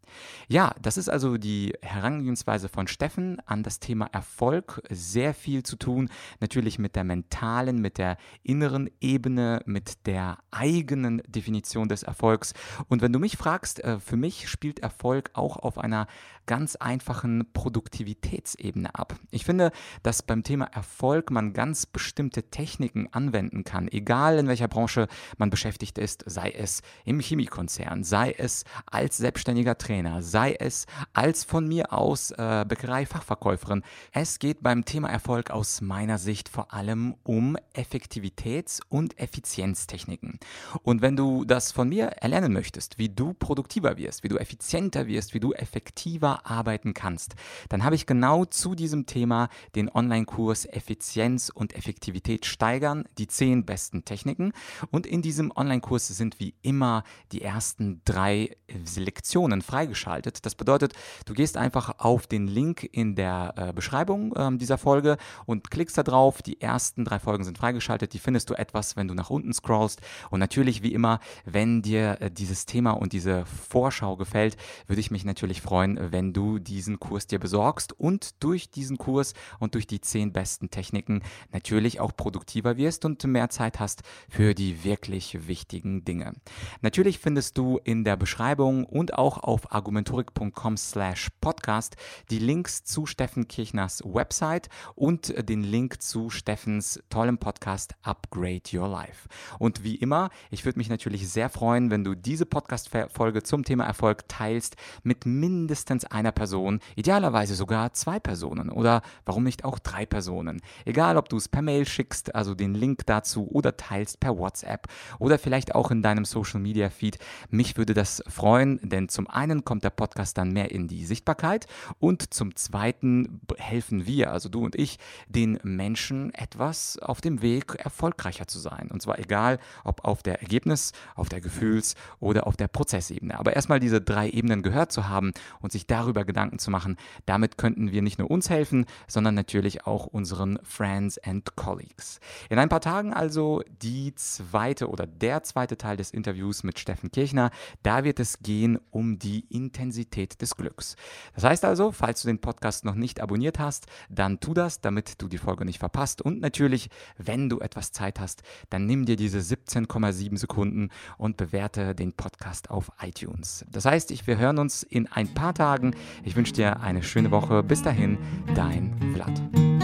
Ja, 0.48 0.74
das 0.82 0.98
ist 0.98 1.10
also 1.10 1.38
die 1.38 1.74
Herangehensweise 1.82 2.70
von 2.70 2.88
Steffen 2.88 3.40
an 3.46 3.64
das 3.64 3.80
Thema 3.80 4.08
Erfolg. 4.12 4.82
Sehr 4.90 5.34
viel 5.34 5.64
zu 5.64 5.76
tun. 5.76 6.10
Natürlich 6.40 6.80
mit 6.80 6.96
der 6.96 7.04
mentalen, 7.04 7.82
mit 7.82 7.98
der 7.98 8.18
inneren 8.44 8.90
Ebene, 9.00 9.62
mit 9.66 10.06
der 10.08 10.38
eigenen 10.52 11.22
Definition 11.28 11.88
des 11.88 12.04
Erfolgs. 12.04 12.54
Und 12.88 13.02
wenn 13.02 13.14
du 13.14 13.20
mich 13.20 13.38
fragst, 13.38 13.84
äh, 13.84 14.00
für 14.00 14.18
mich 14.18 14.50
spielt 14.50 14.80
Erfolg 14.80 15.32
auch 15.34 15.58
auf 15.58 15.78
einer 15.78 16.08
ganz 16.50 16.76
einfachen 16.76 17.46
Produktivitätsebene 17.54 18.96
ab. 18.96 19.16
Ich 19.30 19.46
finde, 19.46 19.72
dass 20.02 20.24
beim 20.24 20.42
Thema 20.42 20.66
Erfolg 20.66 21.30
man 21.30 21.54
ganz 21.54 21.86
bestimmte 21.86 22.50
Techniken 22.50 23.08
anwenden 23.12 23.64
kann, 23.64 23.88
egal 23.88 24.40
in 24.40 24.48
welcher 24.48 24.68
Branche 24.68 25.08
man 25.38 25.52
beschäftigt 25.52 26.00
ist, 26.00 26.24
sei 26.26 26.50
es 26.50 26.82
im 27.06 27.20
Chemiekonzern, 27.20 28.04
sei 28.04 28.34
es 28.36 28.64
als 28.88 29.18
selbstständiger 29.18 29.78
Trainer, 29.78 29.99
sei 30.22 30.56
es 30.60 30.86
als 31.14 31.44
von 31.44 31.68
mir 31.68 31.94
aus 31.94 32.32
äh, 32.32 32.66
Bäckerei-Fachverkäuferin. 32.68 33.84
Es 34.12 34.40
geht 34.40 34.62
beim 34.62 34.86
Thema 34.86 35.10
Erfolg 35.10 35.52
aus 35.52 35.82
meiner 35.82 36.18
Sicht 36.18 36.50
vor 36.50 36.74
allem 36.74 37.16
um 37.24 37.58
Effektivitäts- 37.74 38.82
und 38.90 39.20
Effizienztechniken. 39.20 40.40
Und 40.84 41.02
wenn 41.02 41.16
du 41.16 41.46
das 41.46 41.72
von 41.72 41.90
mir 41.90 42.06
erlernen 42.08 42.54
möchtest, 42.54 42.98
wie 42.98 43.10
du 43.10 43.34
produktiver 43.34 43.98
wirst, 43.98 44.24
wie 44.24 44.30
du 44.30 44.38
effizienter 44.38 45.08
wirst, 45.08 45.34
wie 45.34 45.40
du 45.40 45.54
effektiver 45.54 46.46
arbeiten 46.46 46.94
kannst, 46.94 47.36
dann 47.70 47.84
habe 47.84 47.96
ich 47.96 48.06
genau 48.06 48.46
zu 48.46 48.76
diesem 48.76 49.06
Thema 49.06 49.50
den 49.76 49.90
Online-Kurs 49.90 50.66
Effizienz 50.66 51.50
und 51.50 51.76
Effektivität 51.76 52.46
steigern, 52.46 53.06
die 53.18 53.28
zehn 53.28 53.66
besten 53.66 54.06
Techniken. 54.06 54.54
Und 54.92 55.06
in 55.06 55.22
diesem 55.22 55.52
Online-Kurs 55.56 56.08
sind 56.08 56.40
wie 56.40 56.56
immer 56.62 57.04
die 57.32 57.42
ersten 57.42 58.02
drei 58.06 58.56
Lektionen 58.96 59.62
freigeschaltet. 59.90 60.46
Das 60.46 60.56
bedeutet, 60.56 60.94
du 61.26 61.34
gehst 61.34 61.58
einfach 61.58 61.96
auf 62.00 62.28
den 62.28 62.48
Link 62.48 62.88
in 62.92 63.16
der 63.16 63.54
äh, 63.58 63.74
Beschreibung 63.74 64.36
äh, 64.36 64.58
dieser 64.58 64.78
Folge 64.78 65.18
und 65.46 65.72
klickst 65.72 65.98
da 65.98 66.04
drauf. 66.04 66.42
Die 66.42 66.62
ersten 66.62 67.06
drei 67.06 67.20
Folgen 67.20 67.44
sind 67.44 67.58
freigeschaltet. 67.58 68.14
Die 68.14 68.20
findest 68.20 68.50
du 68.50 68.54
etwas, 68.54 68.96
wenn 68.96 69.08
du 69.08 69.14
nach 69.14 69.30
unten 69.30 69.54
scrollst. 69.54 70.02
Und 70.30 70.40
natürlich, 70.40 70.84
wie 70.84 70.94
immer, 70.94 71.20
wenn 71.46 71.82
dir 71.82 72.18
äh, 72.22 72.32
dieses 72.32 72.66
Thema 72.66 72.92
und 72.92 73.14
diese 73.14 73.46
Vorschau 73.46 74.16
gefällt, 74.16 74.58
würde 74.88 75.00
ich 75.00 75.12
mich 75.12 75.26
natürlich 75.26 75.62
freuen, 75.62 76.12
wenn 76.12 76.34
du 76.34 76.60
diesen 76.60 77.00
Kurs 77.00 77.28
dir 77.28 77.40
besorgst 77.40 77.94
und 77.94 78.44
durch 78.44 78.70
diesen 78.70 78.98
Kurs 78.98 79.34
und 79.60 79.74
durch 79.74 79.88
die 79.88 80.02
zehn 80.02 80.32
besten 80.32 80.70
Techniken 80.70 81.22
natürlich 81.52 82.00
auch 82.00 82.16
produktiver 82.16 82.78
wirst 82.78 83.06
und 83.06 83.24
mehr 83.26 83.50
Zeit 83.50 83.80
hast 83.80 84.04
für 84.30 84.54
die 84.54 84.84
wirklich 84.84 85.48
wichtigen 85.48 86.06
Dinge. 86.06 86.34
Natürlich 86.82 87.20
findest 87.20 87.58
du 87.58 87.80
in 87.84 88.04
der 88.04 88.18
Beschreibung 88.18 88.86
und 88.86 89.14
auch 89.16 89.38
auf 89.38 89.72
argumentorik.com 89.80 90.76
slash 90.76 91.30
podcast 91.40 91.96
die 92.30 92.40
Links 92.40 92.84
zu 92.84 93.06
Steffen 93.06 93.48
Kirchners 93.48 94.04
Website 94.04 94.68
und 94.94 95.34
den 95.48 95.64
Link 95.64 96.02
zu 96.02 96.30
Steffens 96.30 97.02
tollem 97.10 97.38
Podcast 97.38 97.96
Upgrade 98.02 98.64
Your 98.74 98.90
Life. 98.90 99.30
Und 99.58 99.82
wie 99.86 99.96
immer, 99.96 100.32
ich 100.52 100.66
würde 100.66 100.80
mich 100.80 100.90
natürlich 100.90 101.30
sehr 101.30 101.48
freuen, 101.48 101.92
wenn 101.92 102.04
du 102.04 102.14
diese 102.14 102.46
Podcast-Folge 102.46 103.42
zum 103.44 103.64
Thema 103.64 103.86
Erfolg 103.86 104.28
teilst 104.28 104.76
mit 105.04 105.26
mindestens 105.26 106.04
einer 106.04 106.34
Person, 106.34 106.82
idealerweise 106.98 107.56
sogar 107.56 107.94
zwei 107.94 108.20
Personen 108.20 108.70
oder 108.70 109.02
warum 109.24 109.46
nicht 109.46 109.64
auch 109.64 109.80
drei 109.80 110.06
Personen. 110.06 110.60
Egal, 110.84 111.16
ob 111.16 111.30
du 111.30 111.38
es 111.38 111.48
per 111.48 111.62
Mail 111.62 111.88
schickst, 111.88 112.36
also 112.36 112.54
den 112.54 112.74
Link 112.74 113.06
dazu 113.06 113.48
oder 113.50 113.78
teilst 113.78 114.20
per 114.20 114.38
WhatsApp 114.38 114.88
oder 115.20 115.40
vielleicht 115.40 115.74
auch 115.74 115.90
in 115.90 116.02
deinem 116.02 116.26
Social 116.26 116.60
Media 116.60 116.90
Feed. 116.90 117.18
Mich 117.50 117.78
würde 117.78 117.94
das 117.94 118.22
freuen, 118.28 118.78
denn 118.84 119.08
zum 119.08 119.30
einen 119.30 119.59
einen 119.60 119.66
kommt 119.66 119.84
der 119.84 119.90
Podcast 119.90 120.38
dann 120.38 120.52
mehr 120.52 120.72
in 120.72 120.88
die 120.88 121.06
Sichtbarkeit 121.06 121.68
und 122.00 122.34
zum 122.34 122.56
zweiten 122.56 123.42
helfen 123.58 124.06
wir, 124.06 124.32
also 124.32 124.50
du 124.50 124.64
und 124.64 124.76
ich, 124.76 125.00
den 125.28 125.60
Menschen 125.64 126.34
etwas 126.34 126.98
auf 127.00 127.22
dem 127.22 127.42
Weg 127.42 127.76
erfolgreicher 127.76 128.48
zu 128.48 128.60
sein. 128.60 128.90
Und 128.92 129.02
zwar 129.02 129.20
egal, 129.20 129.60
ob 129.84 130.06
auf 130.06 130.24
der 130.24 130.42
Ergebnis, 130.42 130.94
auf 131.16 131.30
der 131.30 131.42
Gefühls- 131.42 131.96
oder 132.20 132.48
auf 132.48 132.56
der 132.56 132.68
Prozessebene. 132.68 133.38
Aber 133.38 133.56
erstmal 133.56 133.80
diese 133.80 134.02
drei 134.02 134.30
Ebenen 134.30 134.64
gehört 134.64 134.92
zu 134.92 135.10
haben 135.10 135.34
und 135.60 135.72
sich 135.72 135.88
darüber 135.88 136.24
Gedanken 136.24 136.60
zu 136.60 136.72
machen, 136.72 136.98
damit 137.26 137.58
könnten 137.58 137.92
wir 137.92 138.02
nicht 138.02 138.20
nur 138.20 138.32
uns 138.32 138.50
helfen, 138.50 138.86
sondern 139.08 139.36
natürlich 139.36 139.86
auch 139.86 140.06
unseren 140.06 140.60
Friends 140.64 141.18
and 141.20 141.56
Colleagues. 141.56 142.20
In 142.50 142.60
ein 142.60 142.70
paar 142.70 142.82
Tagen 142.82 143.14
also 143.14 143.62
die 143.82 144.16
zweite 144.16 144.90
oder 144.90 145.06
der 145.06 145.44
zweite 145.44 145.78
Teil 145.78 145.98
des 145.98 146.12
Interviews 146.12 146.64
mit 146.64 146.80
Steffen 146.80 147.12
Kirchner. 147.12 147.52
Da 147.84 148.04
wird 148.04 148.20
es 148.20 148.40
gehen 148.40 148.80
um 148.92 149.20
die 149.20 149.46
Intensität 149.50 150.42
des 150.42 150.56
Glücks. 150.56 150.96
Das 151.36 151.44
heißt 151.44 151.66
also, 151.66 151.92
falls 151.92 152.22
du 152.22 152.28
den 152.28 152.40
Podcast 152.40 152.86
noch 152.86 152.96
nicht 152.96 153.22
abonniert 153.22 153.60
hast, 153.60 153.88
dann 154.10 154.40
tu 154.40 154.54
das, 154.54 154.82
damit 154.82 155.22
du 155.22 155.28
die 155.28 155.38
Folge 155.38 155.66
nicht 155.66 155.80
verpasst. 155.80 156.22
Und 156.22 156.40
natürlich, 156.42 156.90
wenn 157.18 157.50
du 157.50 157.60
etwas 157.60 157.92
Zeit 157.92 158.20
hast, 158.20 158.44
dann 158.70 158.86
nimm 158.86 159.06
dir 159.06 159.16
diese 159.16 159.40
17,7 159.40 160.38
Sekunden 160.38 160.90
und 161.18 161.38
bewerte 161.38 161.96
den 161.96 162.14
Podcast 162.14 162.70
auf 162.70 162.92
iTunes. 163.02 163.66
Das 163.72 163.86
heißt, 163.86 164.12
ich, 164.12 164.28
wir 164.28 164.38
hören 164.38 164.60
uns 164.60 164.84
in 164.84 165.08
ein 165.08 165.34
paar 165.34 165.54
Tagen. 165.54 165.96
Ich 166.24 166.36
wünsche 166.36 166.54
dir 166.54 166.82
eine 166.82 167.04
schöne 167.04 167.32
Woche. 167.32 167.64
Bis 167.64 167.82
dahin, 167.82 168.18
dein 168.56 168.96
Vlad. 169.14 169.79